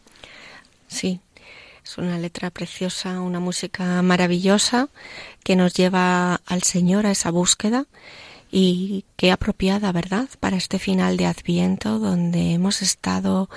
Sí, 0.87 1.19
Es 1.83 1.97
una 1.97 2.19
letra 2.19 2.51
preciosa, 2.51 3.21
una 3.21 3.39
música 3.39 3.99
maravillosa 4.03 4.89
que 5.43 5.55
nos 5.55 5.73
lleva 5.73 6.41
al 6.45 6.61
Señor 6.61 7.07
a 7.07 7.11
esa 7.11 7.31
búsqueda 7.31 7.87
y 8.51 9.03
qué 9.15 9.31
apropiada, 9.31 9.91
¿verdad?, 9.91 10.29
para 10.39 10.57
este 10.57 10.77
final 10.77 11.17
de 11.17 11.25
Adviento 11.25 11.97
donde 11.97 12.53
hemos 12.53 12.83
estado 12.83 13.49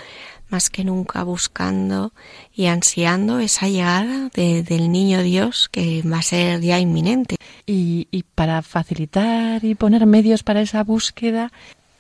más 0.48 0.70
que 0.70 0.84
nunca 0.84 1.22
buscando 1.22 2.14
y 2.54 2.64
ansiando 2.64 3.40
esa 3.40 3.68
llegada 3.68 4.30
del 4.34 4.90
niño 4.90 5.22
Dios 5.22 5.68
que 5.70 6.00
va 6.02 6.20
a 6.20 6.22
ser 6.22 6.62
ya 6.62 6.78
inminente. 6.78 7.36
Y, 7.66 8.08
y 8.10 8.24
para 8.24 8.60
facilitar 8.62 9.64
y 9.64 9.74
poner 9.74 10.06
medios 10.06 10.42
para 10.42 10.60
esa 10.60 10.84
búsqueda, 10.84 11.50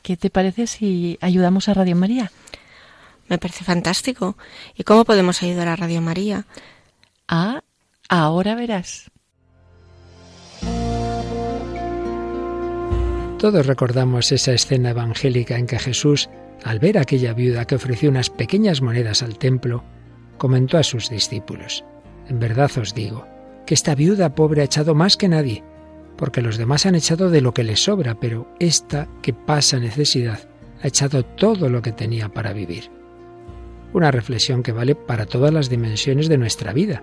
¿qué 0.02 0.16
te 0.16 0.30
parece 0.30 0.66
si 0.66 1.18
ayudamos 1.20 1.68
a 1.68 1.74
Radio 1.74 1.96
María? 1.96 2.30
Me 3.28 3.38
parece 3.38 3.64
fantástico. 3.64 4.36
¿Y 4.76 4.84
cómo 4.84 5.04
podemos 5.04 5.42
ayudar 5.42 5.68
a 5.68 5.76
Radio 5.76 6.00
María? 6.00 6.46
Ah, 7.28 7.62
ahora 8.08 8.54
verás. 8.54 9.10
Todos 13.38 13.66
recordamos 13.66 14.32
esa 14.32 14.52
escena 14.52 14.90
evangélica 14.90 15.58
en 15.58 15.66
que 15.66 15.78
Jesús, 15.78 16.30
al 16.62 16.78
ver 16.78 16.96
a 16.96 17.02
aquella 17.02 17.34
viuda 17.34 17.66
que 17.66 17.74
ofreció 17.74 18.08
unas 18.08 18.30
pequeñas 18.30 18.80
monedas 18.80 19.22
al 19.22 19.36
templo, 19.38 19.84
comentó 20.38 20.78
a 20.78 20.82
sus 20.82 21.10
discípulos, 21.10 21.84
En 22.28 22.38
verdad 22.38 22.70
os 22.78 22.94
digo, 22.94 23.26
que 23.66 23.74
esta 23.74 23.94
viuda 23.94 24.34
pobre 24.34 24.62
ha 24.62 24.64
echado 24.64 24.94
más 24.94 25.16
que 25.16 25.28
nadie, 25.28 25.62
porque 26.16 26.42
los 26.42 26.58
demás 26.58 26.86
han 26.86 26.94
echado 26.94 27.30
de 27.30 27.40
lo 27.40 27.54
que 27.54 27.64
les 27.64 27.84
sobra, 27.84 28.14
pero 28.18 28.48
esta 28.58 29.08
que 29.22 29.32
pasa 29.32 29.78
necesidad 29.78 30.40
ha 30.82 30.88
echado 30.88 31.24
todo 31.24 31.68
lo 31.68 31.82
que 31.82 31.92
tenía 31.92 32.28
para 32.28 32.52
vivir 32.52 32.90
una 33.94 34.10
reflexión 34.10 34.62
que 34.62 34.72
vale 34.72 34.94
para 34.94 35.24
todas 35.24 35.54
las 35.54 35.70
dimensiones 35.70 36.28
de 36.28 36.36
nuestra 36.36 36.72
vida. 36.72 37.02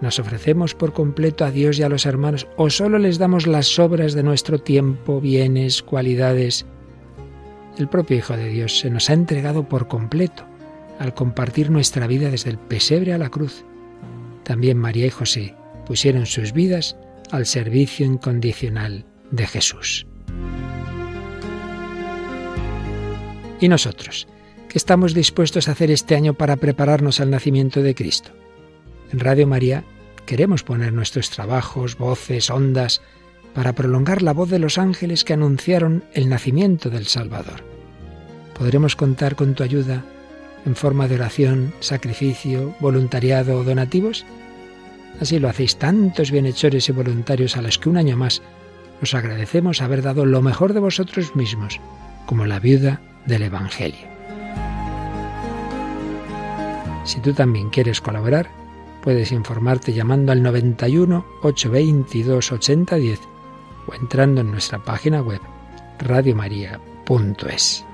¿Nos 0.00 0.18
ofrecemos 0.18 0.74
por 0.74 0.92
completo 0.92 1.44
a 1.44 1.50
Dios 1.50 1.78
y 1.78 1.82
a 1.82 1.88
los 1.88 2.06
hermanos 2.06 2.46
o 2.56 2.70
solo 2.70 2.98
les 2.98 3.18
damos 3.18 3.46
las 3.46 3.66
sobras 3.66 4.14
de 4.14 4.22
nuestro 4.22 4.58
tiempo, 4.58 5.20
bienes, 5.20 5.82
cualidades? 5.82 6.66
El 7.76 7.88
propio 7.88 8.18
Hijo 8.18 8.36
de 8.36 8.48
Dios 8.48 8.78
se 8.78 8.90
nos 8.90 9.10
ha 9.10 9.14
entregado 9.14 9.68
por 9.68 9.88
completo 9.88 10.44
al 10.98 11.14
compartir 11.14 11.70
nuestra 11.70 12.06
vida 12.06 12.30
desde 12.30 12.50
el 12.50 12.58
pesebre 12.58 13.14
a 13.14 13.18
la 13.18 13.30
cruz. 13.30 13.64
También 14.42 14.78
María 14.78 15.06
y 15.06 15.10
José 15.10 15.54
pusieron 15.90 16.24
sus 16.24 16.52
vidas 16.52 16.94
al 17.32 17.46
servicio 17.46 18.06
incondicional 18.06 19.04
de 19.32 19.44
Jesús. 19.44 20.06
¿Y 23.60 23.68
nosotros? 23.68 24.28
¿Qué 24.68 24.78
estamos 24.78 25.14
dispuestos 25.14 25.66
a 25.66 25.72
hacer 25.72 25.90
este 25.90 26.14
año 26.14 26.34
para 26.34 26.54
prepararnos 26.54 27.18
al 27.18 27.30
nacimiento 27.30 27.82
de 27.82 27.96
Cristo? 27.96 28.30
En 29.12 29.18
Radio 29.18 29.48
María 29.48 29.82
queremos 30.26 30.62
poner 30.62 30.92
nuestros 30.92 31.28
trabajos, 31.28 31.98
voces, 31.98 32.50
ondas, 32.50 33.02
para 33.52 33.72
prolongar 33.72 34.22
la 34.22 34.32
voz 34.32 34.48
de 34.48 34.60
los 34.60 34.78
ángeles 34.78 35.24
que 35.24 35.32
anunciaron 35.32 36.04
el 36.12 36.28
nacimiento 36.28 36.88
del 36.90 37.06
Salvador. 37.06 37.64
¿Podremos 38.56 38.94
contar 38.94 39.34
con 39.34 39.56
tu 39.56 39.64
ayuda 39.64 40.04
en 40.64 40.76
forma 40.76 41.08
de 41.08 41.16
oración, 41.16 41.74
sacrificio, 41.80 42.76
voluntariado 42.78 43.58
o 43.58 43.64
donativos? 43.64 44.24
Así 45.20 45.38
lo 45.38 45.48
hacéis 45.48 45.76
tantos 45.76 46.30
bienhechores 46.30 46.88
y 46.88 46.92
voluntarios 46.92 47.56
a 47.56 47.62
los 47.62 47.78
que 47.78 47.90
un 47.90 47.98
año 47.98 48.16
más 48.16 48.42
os 49.02 49.14
agradecemos 49.14 49.82
haber 49.82 50.02
dado 50.02 50.24
lo 50.24 50.42
mejor 50.42 50.72
de 50.72 50.80
vosotros 50.80 51.36
mismos, 51.36 51.78
como 52.26 52.46
la 52.46 52.58
viuda 52.58 53.00
del 53.26 53.42
Evangelio. 53.42 54.08
Si 57.04 57.20
tú 57.20 57.32
también 57.32 57.70
quieres 57.70 58.00
colaborar, 58.00 58.50
puedes 59.02 59.32
informarte 59.32 59.92
llamando 59.92 60.32
al 60.32 60.42
91 60.42 61.24
822 61.42 62.52
8010 62.52 63.20
o 63.86 63.94
entrando 63.94 64.40
en 64.42 64.50
nuestra 64.50 64.78
página 64.78 65.22
web 65.22 65.40
radiomaria.es. 65.98 67.84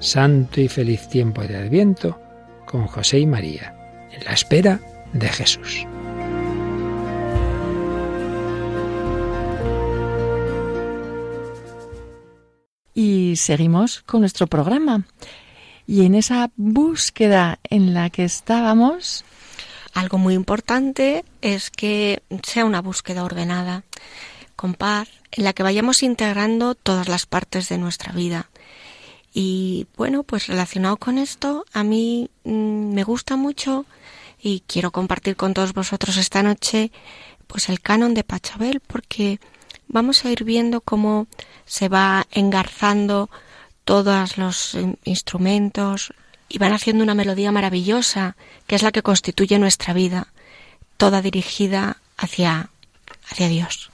Santo 0.00 0.60
y 0.60 0.68
feliz 0.68 1.08
tiempo 1.08 1.42
de 1.42 1.56
Adviento 1.56 2.18
con 2.66 2.86
José 2.86 3.20
y 3.20 3.26
María, 3.26 3.75
la 4.24 4.32
espera 4.32 4.80
de 5.12 5.28
Jesús. 5.28 5.86
Y 12.94 13.36
seguimos 13.36 14.02
con 14.02 14.20
nuestro 14.20 14.46
programa. 14.46 15.04
Y 15.86 16.04
en 16.06 16.14
esa 16.14 16.50
búsqueda 16.56 17.58
en 17.64 17.94
la 17.94 18.10
que 18.10 18.24
estábamos... 18.24 19.24
Algo 19.92 20.18
muy 20.18 20.34
importante 20.34 21.24
es 21.40 21.70
que 21.70 22.22
sea 22.42 22.66
una 22.66 22.82
búsqueda 22.82 23.24
ordenada, 23.24 23.82
con 24.54 24.74
paz, 24.74 25.08
en 25.32 25.44
la 25.44 25.54
que 25.54 25.62
vayamos 25.62 26.02
integrando 26.02 26.74
todas 26.74 27.08
las 27.08 27.24
partes 27.24 27.70
de 27.70 27.78
nuestra 27.78 28.12
vida. 28.12 28.50
Y 29.38 29.86
bueno, 29.98 30.22
pues 30.22 30.46
relacionado 30.46 30.96
con 30.96 31.18
esto, 31.18 31.66
a 31.74 31.84
mí 31.84 32.30
mm, 32.44 32.94
me 32.94 33.04
gusta 33.04 33.36
mucho 33.36 33.84
y 34.40 34.62
quiero 34.66 34.92
compartir 34.92 35.36
con 35.36 35.52
todos 35.52 35.74
vosotros 35.74 36.16
esta 36.16 36.42
noche 36.42 36.90
pues 37.46 37.68
el 37.68 37.82
canon 37.82 38.14
de 38.14 38.24
Pachabel 38.24 38.80
porque 38.80 39.38
vamos 39.88 40.24
a 40.24 40.30
ir 40.30 40.42
viendo 40.44 40.80
cómo 40.80 41.26
se 41.66 41.90
va 41.90 42.26
engarzando 42.30 43.28
todos 43.84 44.38
los 44.38 44.74
instrumentos 45.04 46.14
y 46.48 46.56
van 46.56 46.72
haciendo 46.72 47.04
una 47.04 47.14
melodía 47.14 47.52
maravillosa, 47.52 48.38
que 48.66 48.76
es 48.76 48.82
la 48.82 48.90
que 48.90 49.02
constituye 49.02 49.58
nuestra 49.58 49.92
vida, 49.92 50.28
toda 50.96 51.20
dirigida 51.20 51.98
hacia, 52.16 52.70
hacia 53.28 53.48
Dios. 53.48 53.90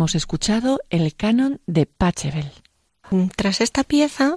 Hemos 0.00 0.14
escuchado 0.14 0.80
el 0.88 1.14
canon 1.14 1.60
de 1.66 1.84
Pachelbel. 1.84 2.59
Tras 3.36 3.60
esta 3.60 3.84
pieza, 3.84 4.36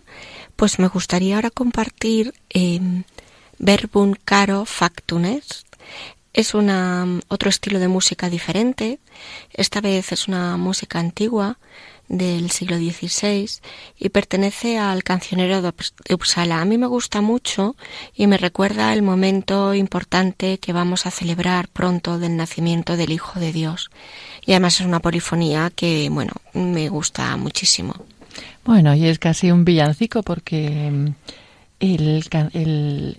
pues 0.55 0.79
me 0.79 0.87
gustaría 0.87 1.35
ahora 1.35 1.49
compartir 1.51 2.33
eh, 2.49 2.79
Verbum 3.59 4.13
Caro 4.25 4.65
Factum 4.65 5.25
Es 6.33 6.53
una, 6.55 7.05
otro 7.27 7.49
estilo 7.49 7.79
de 7.79 7.87
música 7.87 8.29
diferente. 8.29 8.99
Esta 9.53 9.79
vez 9.79 10.11
es 10.11 10.27
una 10.27 10.57
música 10.57 10.99
antigua 10.99 11.59
del 12.07 12.51
siglo 12.51 12.77
XVI 12.77 13.49
y 13.97 14.09
pertenece 14.09 14.77
al 14.77 15.03
cancionero 15.03 15.61
de 15.61 15.73
Uppsala. 16.13 16.59
A 16.59 16.65
mí 16.65 16.77
me 16.77 16.87
gusta 16.87 17.21
mucho 17.21 17.75
y 18.15 18.27
me 18.27 18.37
recuerda 18.37 18.93
el 18.93 19.03
momento 19.03 19.73
importante 19.73 20.57
que 20.57 20.73
vamos 20.73 21.05
a 21.05 21.11
celebrar 21.11 21.67
pronto 21.67 22.19
del 22.19 22.35
nacimiento 22.35 22.97
del 22.97 23.11
Hijo 23.11 23.39
de 23.39 23.53
Dios. 23.53 23.91
Y 24.45 24.51
además 24.51 24.79
es 24.79 24.85
una 24.85 24.99
polifonía 24.99 25.71
que, 25.75 26.09
bueno, 26.11 26.33
me 26.53 26.89
gusta 26.89 27.37
muchísimo. 27.37 27.93
Bueno, 28.65 28.95
y 28.95 29.05
es 29.07 29.19
casi 29.19 29.51
un 29.51 29.65
villancico 29.65 30.23
porque 30.23 30.89
mm, 30.89 31.07
el, 31.79 32.23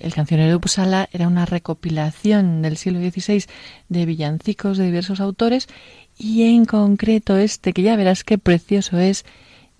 el, 0.00 0.14
cancionero 0.14 0.48
de 0.48 0.56
Uppsala 0.56 1.08
era 1.12 1.28
una 1.28 1.44
recopilación 1.44 2.62
del 2.62 2.78
siglo 2.78 2.98
XVI 3.00 3.44
de 3.90 4.06
villancicos 4.06 4.78
de 4.78 4.86
diversos 4.86 5.20
autores 5.20 5.68
y 6.16 6.44
en 6.44 6.64
concreto 6.64 7.36
este, 7.36 7.74
que 7.74 7.82
ya 7.82 7.96
verás 7.96 8.24
qué 8.24 8.38
precioso 8.38 8.98
es, 8.98 9.26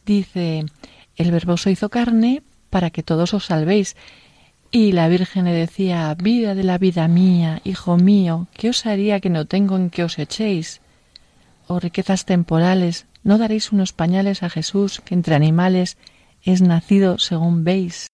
dice, 0.04 0.66
el 1.16 1.30
verboso 1.30 1.70
hizo 1.70 1.88
carne 1.88 2.42
para 2.68 2.90
que 2.90 3.02
todos 3.02 3.32
os 3.32 3.46
salvéis. 3.46 3.96
Y 4.70 4.92
la 4.92 5.08
Virgen 5.08 5.44
le 5.44 5.52
decía, 5.52 6.14
vida 6.14 6.54
de 6.54 6.64
la 6.64 6.78
vida 6.78 7.06
mía, 7.06 7.60
hijo 7.64 7.96
mío, 7.96 8.48
¿qué 8.52 8.70
os 8.70 8.84
haría 8.86 9.20
que 9.20 9.30
no 9.30 9.46
tengo 9.46 9.76
en 9.76 9.88
que 9.88 10.02
os 10.02 10.18
echéis? 10.18 10.80
O 11.68 11.78
riquezas 11.78 12.26
temporales, 12.26 13.06
¿no 13.24 13.38
daréis 13.38 13.72
unos 13.72 13.92
pañales 13.92 14.42
a 14.42 14.50
Jesús 14.50 15.00
que 15.00 15.14
entre 15.14 15.34
animales 15.34 15.96
es 16.42 16.62
nacido 16.62 17.18
según 17.18 17.64
veis? 17.64 18.06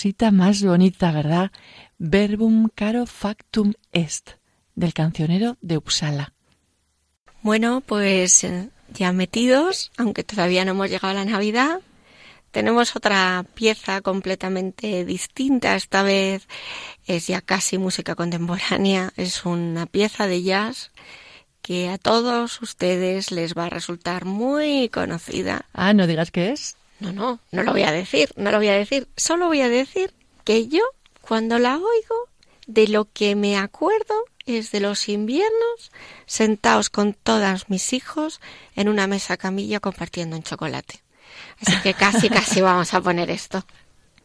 Cosita 0.00 0.30
más 0.30 0.62
bonita, 0.62 1.12
¿verdad? 1.12 1.52
Verbum 1.98 2.70
caro 2.74 3.04
factum 3.04 3.74
est, 3.92 4.30
del 4.74 4.94
cancionero 4.94 5.58
de 5.60 5.76
Uppsala. 5.76 6.32
Bueno, 7.42 7.82
pues 7.82 8.44
eh, 8.44 8.70
ya 8.94 9.12
metidos, 9.12 9.92
aunque 9.98 10.24
todavía 10.24 10.64
no 10.64 10.70
hemos 10.70 10.88
llegado 10.88 11.10
a 11.10 11.22
la 11.22 11.30
Navidad, 11.30 11.80
tenemos 12.50 12.96
otra 12.96 13.44
pieza 13.52 14.00
completamente 14.00 15.04
distinta. 15.04 15.76
Esta 15.76 16.02
vez 16.02 16.48
es 17.04 17.26
ya 17.26 17.42
casi 17.42 17.76
música 17.76 18.14
contemporánea. 18.14 19.12
Es 19.18 19.44
una 19.44 19.84
pieza 19.84 20.26
de 20.26 20.42
jazz 20.42 20.92
que 21.60 21.90
a 21.90 21.98
todos 21.98 22.62
ustedes 22.62 23.32
les 23.32 23.52
va 23.52 23.66
a 23.66 23.68
resultar 23.68 24.24
muy 24.24 24.88
conocida. 24.88 25.66
Ah, 25.74 25.92
no 25.92 26.06
digas 26.06 26.30
qué 26.30 26.52
es. 26.52 26.79
No, 27.00 27.12
no, 27.12 27.40
no 27.50 27.62
lo 27.62 27.72
voy 27.72 27.82
a 27.82 27.92
decir, 27.92 28.30
no 28.36 28.50
lo 28.50 28.58
voy 28.58 28.68
a 28.68 28.74
decir. 28.74 29.08
Solo 29.16 29.46
voy 29.46 29.62
a 29.62 29.68
decir 29.68 30.12
que 30.44 30.68
yo, 30.68 30.82
cuando 31.20 31.58
la 31.58 31.76
oigo, 31.76 32.28
de 32.66 32.88
lo 32.88 33.06
que 33.06 33.34
me 33.34 33.56
acuerdo 33.56 34.14
es 34.46 34.70
de 34.70 34.80
los 34.80 35.08
inviernos 35.08 35.92
sentados 36.26 36.90
con 36.90 37.14
todos 37.14 37.68
mis 37.68 37.92
hijos 37.92 38.40
en 38.76 38.88
una 38.88 39.06
mesa 39.06 39.36
camilla 39.36 39.80
compartiendo 39.80 40.36
un 40.36 40.42
chocolate. 40.42 41.02
Así 41.60 41.76
que 41.82 41.94
casi, 41.94 42.28
casi 42.30 42.60
vamos 42.60 42.94
a 42.94 43.00
poner 43.00 43.30
esto. 43.30 43.64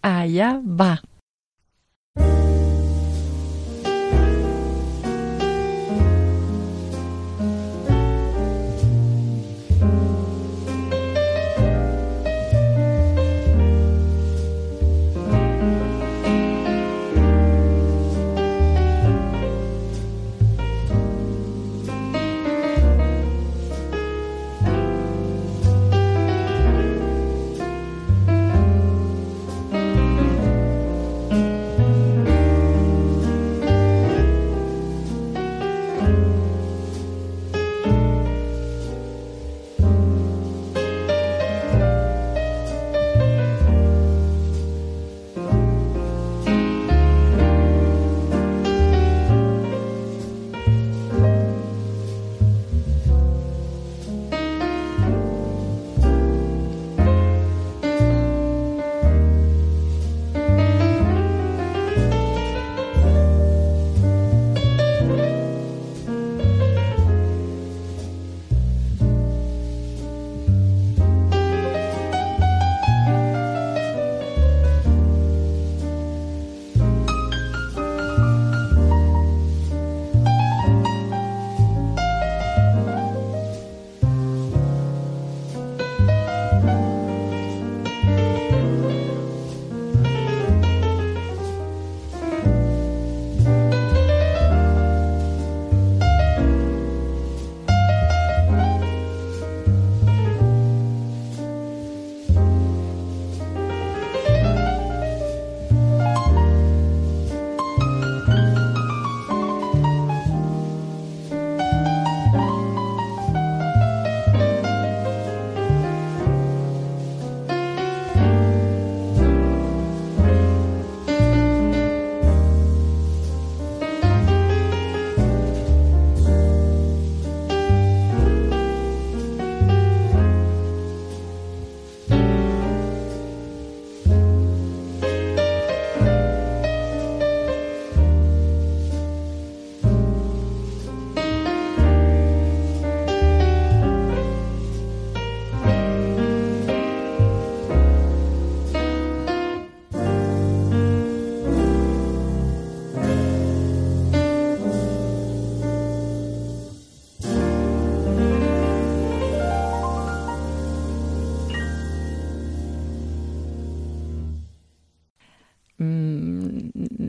Allá 0.02 0.60
va. 0.64 1.02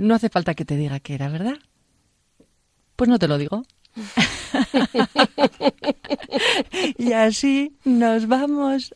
No 0.06 0.14
hace 0.14 0.28
falta 0.28 0.54
que 0.54 0.64
te 0.64 0.76
diga 0.76 1.00
qué 1.00 1.14
era, 1.14 1.28
¿verdad? 1.28 1.58
Pues 2.96 3.10
no 3.10 3.18
te 3.18 3.28
lo 3.28 3.38
digo. 3.38 3.62
y 6.98 7.12
así 7.12 7.76
nos 7.84 8.26
vamos 8.26 8.94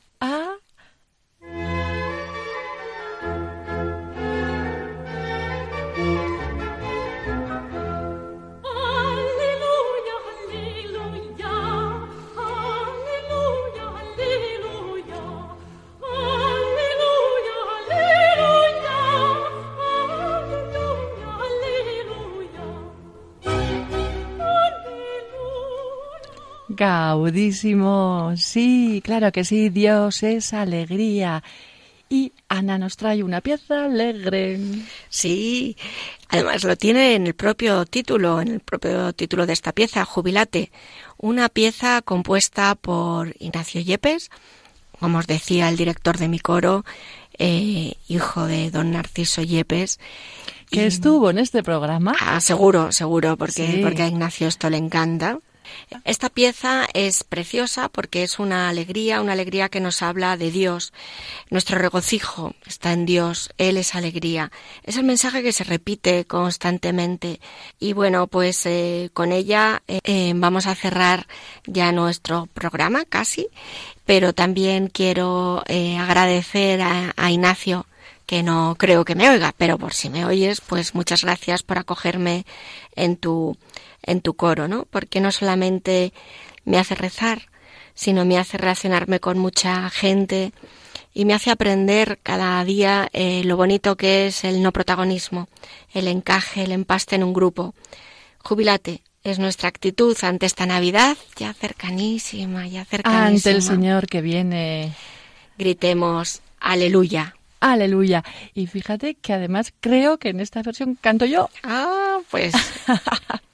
Gaudísimo, 26.80 28.32
sí, 28.38 29.02
claro 29.04 29.30
que 29.32 29.44
sí, 29.44 29.68
Dios 29.68 30.22
es 30.22 30.54
alegría. 30.54 31.44
Y 32.08 32.32
Ana 32.48 32.78
nos 32.78 32.96
trae 32.96 33.22
una 33.22 33.42
pieza 33.42 33.84
alegre. 33.84 34.58
Sí, 35.10 35.76
además 36.30 36.64
lo 36.64 36.76
tiene 36.76 37.16
en 37.16 37.26
el 37.26 37.34
propio 37.34 37.84
título, 37.84 38.40
en 38.40 38.48
el 38.48 38.60
propio 38.60 39.12
título 39.12 39.44
de 39.44 39.52
esta 39.52 39.72
pieza, 39.72 40.06
Jubilate, 40.06 40.72
una 41.18 41.50
pieza 41.50 42.00
compuesta 42.00 42.74
por 42.76 43.36
Ignacio 43.38 43.82
Yepes, 43.82 44.30
como 44.98 45.18
os 45.18 45.26
decía 45.26 45.68
el 45.68 45.76
director 45.76 46.16
de 46.16 46.28
mi 46.28 46.38
coro, 46.38 46.86
eh, 47.38 47.92
hijo 48.08 48.46
de 48.46 48.70
don 48.70 48.90
Narciso 48.92 49.42
Yepes. 49.42 50.00
Que 50.70 50.86
estuvo 50.86 51.28
en 51.28 51.36
este 51.40 51.62
programa. 51.62 52.14
Ah, 52.20 52.40
seguro, 52.40 52.90
seguro, 52.90 53.36
porque, 53.36 53.80
porque 53.82 54.02
a 54.02 54.08
Ignacio 54.08 54.48
esto 54.48 54.70
le 54.70 54.78
encanta. 54.78 55.40
Esta 56.04 56.28
pieza 56.28 56.86
es 56.94 57.24
preciosa 57.24 57.88
porque 57.88 58.22
es 58.22 58.38
una 58.38 58.68
alegría, 58.68 59.20
una 59.20 59.32
alegría 59.32 59.68
que 59.68 59.80
nos 59.80 60.02
habla 60.02 60.36
de 60.36 60.50
Dios. 60.50 60.92
Nuestro 61.50 61.78
regocijo 61.78 62.54
está 62.66 62.92
en 62.92 63.06
Dios, 63.06 63.50
Él 63.58 63.76
es 63.76 63.94
alegría. 63.94 64.52
Es 64.84 64.96
el 64.96 65.04
mensaje 65.04 65.42
que 65.42 65.52
se 65.52 65.64
repite 65.64 66.24
constantemente. 66.24 67.40
Y 67.78 67.92
bueno, 67.92 68.26
pues 68.26 68.64
eh, 68.66 69.10
con 69.12 69.32
ella 69.32 69.82
eh, 69.88 70.00
eh, 70.04 70.32
vamos 70.34 70.66
a 70.66 70.74
cerrar 70.74 71.26
ya 71.66 71.92
nuestro 71.92 72.46
programa 72.54 73.04
casi, 73.04 73.48
pero 74.04 74.32
también 74.32 74.88
quiero 74.88 75.62
agradecer 75.98 76.82
a, 76.82 77.12
a 77.16 77.30
Ignacio 77.30 77.86
que 78.30 78.44
no 78.44 78.76
creo 78.78 79.04
que 79.04 79.16
me 79.16 79.28
oiga, 79.28 79.52
pero 79.58 79.76
por 79.76 79.92
si 79.92 80.08
me 80.08 80.24
oyes, 80.24 80.60
pues 80.60 80.94
muchas 80.94 81.24
gracias 81.24 81.64
por 81.64 81.78
acogerme 81.78 82.46
en 82.94 83.16
tu 83.16 83.56
en 84.02 84.20
tu 84.20 84.34
coro, 84.34 84.68
¿no? 84.68 84.86
Porque 84.90 85.20
no 85.20 85.32
solamente 85.32 86.12
me 86.64 86.78
hace 86.78 86.94
rezar, 86.94 87.48
sino 87.94 88.24
me 88.24 88.38
hace 88.38 88.58
relacionarme 88.58 89.20
con 89.20 89.38
mucha 89.38 89.90
gente 89.90 90.52
y 91.12 91.24
me 91.24 91.34
hace 91.34 91.50
aprender 91.50 92.18
cada 92.22 92.64
día 92.64 93.08
eh, 93.12 93.42
lo 93.44 93.56
bonito 93.56 93.96
que 93.96 94.28
es 94.28 94.44
el 94.44 94.62
no 94.62 94.72
protagonismo, 94.72 95.48
el 95.92 96.08
encaje, 96.08 96.64
el 96.64 96.72
empaste 96.72 97.16
en 97.16 97.24
un 97.24 97.32
grupo. 97.32 97.74
Jubilate, 98.38 99.02
es 99.22 99.38
nuestra 99.38 99.68
actitud 99.68 100.16
ante 100.22 100.46
esta 100.46 100.66
Navidad, 100.66 101.16
ya 101.36 101.52
cercanísima, 101.52 102.66
ya 102.66 102.84
cercanísima. 102.84 103.26
Ante 103.26 103.50
el 103.50 103.62
Señor 103.62 104.06
que 104.06 104.22
viene. 104.22 104.94
Gritemos, 105.58 106.40
aleluya. 106.58 107.34
Aleluya. 107.60 108.24
Y 108.54 108.66
fíjate 108.66 109.16
que 109.16 109.34
además 109.34 109.74
creo 109.80 110.16
que 110.16 110.30
en 110.30 110.40
esta 110.40 110.62
versión 110.62 110.94
canto 110.98 111.26
yo. 111.26 111.50
Ah, 111.62 112.20
pues 112.30 112.54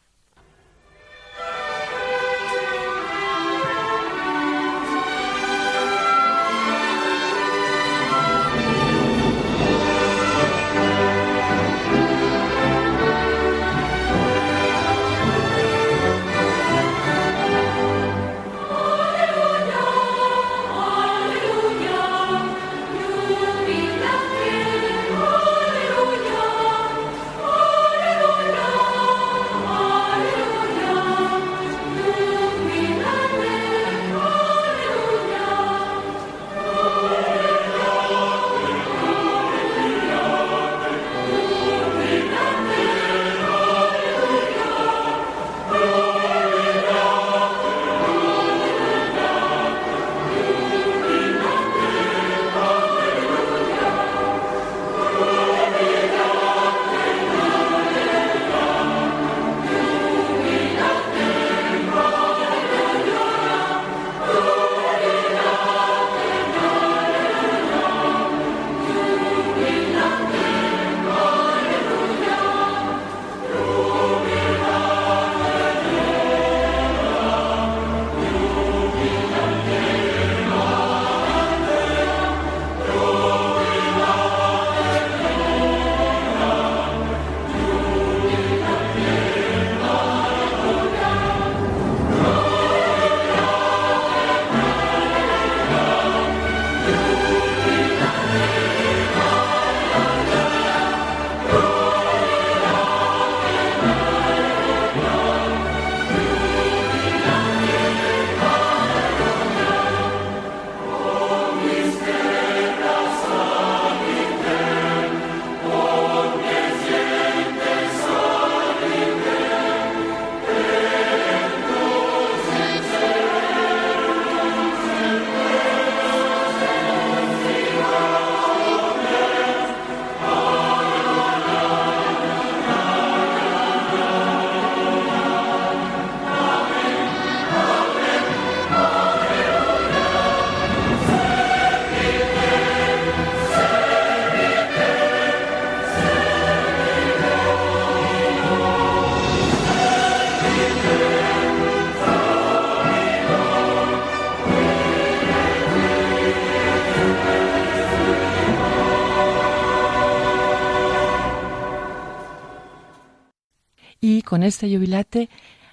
este 164.46 164.74
jubilate 164.74 165.28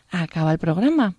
acaba 0.10 0.52
el 0.52 0.60
programa. 0.60 1.16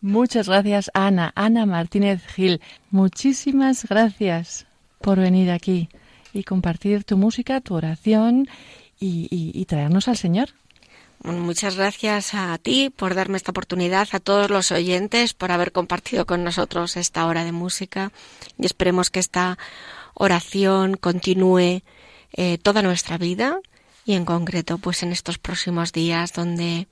Muchas 0.00 0.48
gracias, 0.48 0.90
Ana, 0.94 1.32
Ana 1.34 1.66
Martínez 1.66 2.24
Gil. 2.34 2.60
Muchísimas 2.90 3.84
gracias 3.84 4.66
por 5.00 5.18
venir 5.18 5.50
aquí 5.50 5.88
y 6.32 6.44
compartir 6.44 7.04
tu 7.04 7.16
música, 7.16 7.60
tu 7.60 7.74
oración 7.74 8.48
y, 9.00 9.64
traernos 9.66 10.08
al 10.08 10.16
Señor. 10.16 10.50
Muchas 11.22 11.76
gracias 11.76 12.34
a 12.34 12.56
ti 12.58 12.90
por 12.90 13.14
darme 13.14 13.36
esta 13.36 13.50
oportunidad, 13.50 14.08
a 14.12 14.20
todos 14.20 14.50
los 14.50 14.70
oyentes 14.70 15.34
por 15.34 15.50
haber 15.50 15.72
compartido 15.72 16.26
con 16.26 16.44
nosotros 16.44 16.96
esta 16.96 17.26
hora 17.26 17.44
de 17.44 17.50
música 17.50 18.12
y 18.56 18.66
esperemos 18.66 19.10
que 19.10 19.18
esta 19.18 19.58
oración 20.14 20.96
continúe 20.96 21.82
eh, 22.32 22.58
toda 22.62 22.82
nuestra 22.82 23.18
vida 23.18 23.58
y 24.08 24.14
en 24.14 24.24
concreto 24.24 24.78
pues 24.78 25.02
en 25.02 25.12
estos 25.12 25.36
próximos 25.36 25.92
días 25.92 26.32
donde 26.32 26.88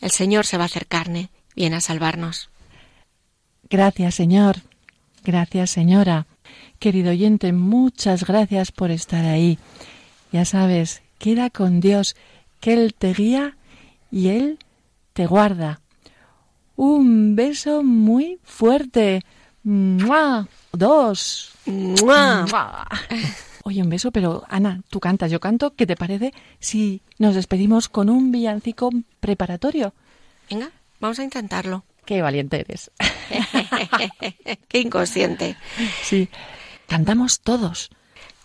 el 0.00 0.10
Señor 0.10 0.44
se 0.44 0.56
va 0.56 0.64
a 0.64 0.66
hacer 0.66 0.88
carne, 0.88 1.30
viene 1.54 1.76
a 1.76 1.80
salvarnos. 1.80 2.50
Gracias 3.70 4.16
Señor, 4.16 4.56
gracias 5.22 5.70
Señora. 5.70 6.26
Querido 6.80 7.12
oyente, 7.12 7.52
muchas 7.52 8.24
gracias 8.24 8.72
por 8.72 8.90
estar 8.90 9.24
ahí. 9.26 9.60
Ya 10.32 10.44
sabes, 10.44 11.02
queda 11.18 11.50
con 11.50 11.78
Dios, 11.78 12.16
que 12.58 12.72
Él 12.72 12.94
te 12.98 13.14
guía 13.14 13.56
y 14.10 14.30
Él 14.30 14.58
te 15.12 15.26
guarda. 15.26 15.80
Un 16.74 17.36
beso 17.36 17.84
muy 17.84 18.40
fuerte. 18.42 19.24
¡Mua! 19.62 20.48
Dos. 20.72 21.52
¡Mua! 21.66 22.88
Oye, 23.64 23.82
un 23.82 23.90
beso, 23.90 24.10
pero 24.10 24.44
Ana, 24.48 24.82
tú 24.88 25.00
cantas, 25.00 25.30
yo 25.30 25.40
canto. 25.40 25.74
¿Qué 25.74 25.86
te 25.86 25.96
parece 25.96 26.32
si 26.58 27.02
nos 27.18 27.34
despedimos 27.34 27.88
con 27.88 28.08
un 28.08 28.32
villancico 28.32 28.90
preparatorio? 29.20 29.92
Venga, 30.48 30.70
vamos 30.98 31.18
a 31.18 31.24
intentarlo. 31.24 31.84
Qué 32.04 32.22
valiente 32.22 32.60
eres. 32.60 32.90
Qué 34.68 34.80
inconsciente. 34.80 35.56
Sí. 36.02 36.28
Cantamos 36.88 37.40
todos. 37.40 37.90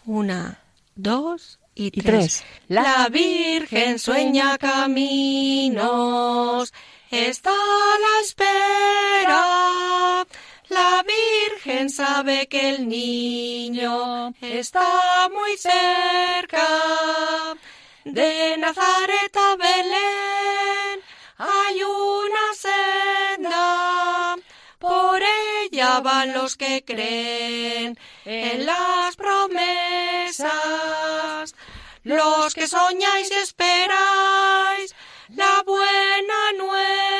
Una, 0.05 0.59
dos 0.95 1.59
y, 1.73 1.91
tres. 1.91 2.43
La 2.67 3.07
Virgen 3.09 3.97
sueña 3.99 4.57
caminos, 4.57 5.83
está 7.09 7.49
a 7.49 7.99
la 7.99 8.21
espera. 8.23 10.25
La 10.69 11.03
Virgen 11.03 11.89
sabe 11.89 12.47
que 12.47 12.69
el 12.69 12.87
niño 12.87 14.33
está 14.41 15.29
muy 15.31 15.57
cerca. 15.57 16.67
De 18.03 18.57
Nazaret 18.57 19.35
a 19.35 19.55
Belén 19.55 21.01
hay 21.37 21.83
una 21.83 22.53
senda 22.53 24.35
por 24.79 25.21
ella 25.21 25.99
van 26.01 26.33
los 26.33 26.55
que 26.55 26.83
creen 26.83 27.97
en 28.25 28.65
las 28.65 29.15
promesas, 29.15 30.45
los 32.03 32.53
que 32.53 32.67
soñáis 32.67 33.31
y 33.31 33.35
esperáis 33.35 34.95
la 35.29 35.63
buena 35.65 36.51
nueva. 36.57 37.14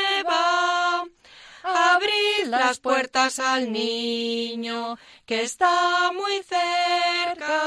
Las 2.46 2.80
puertas 2.80 3.40
al 3.40 3.72
niño 3.72 4.98
que 5.26 5.42
está 5.42 6.12
muy 6.14 6.44
cerca. 6.44 7.62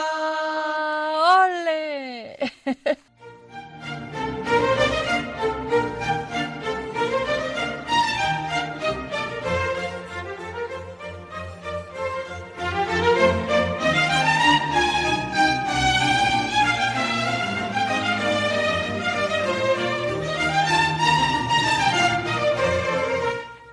¡Ole! 1.45 2.37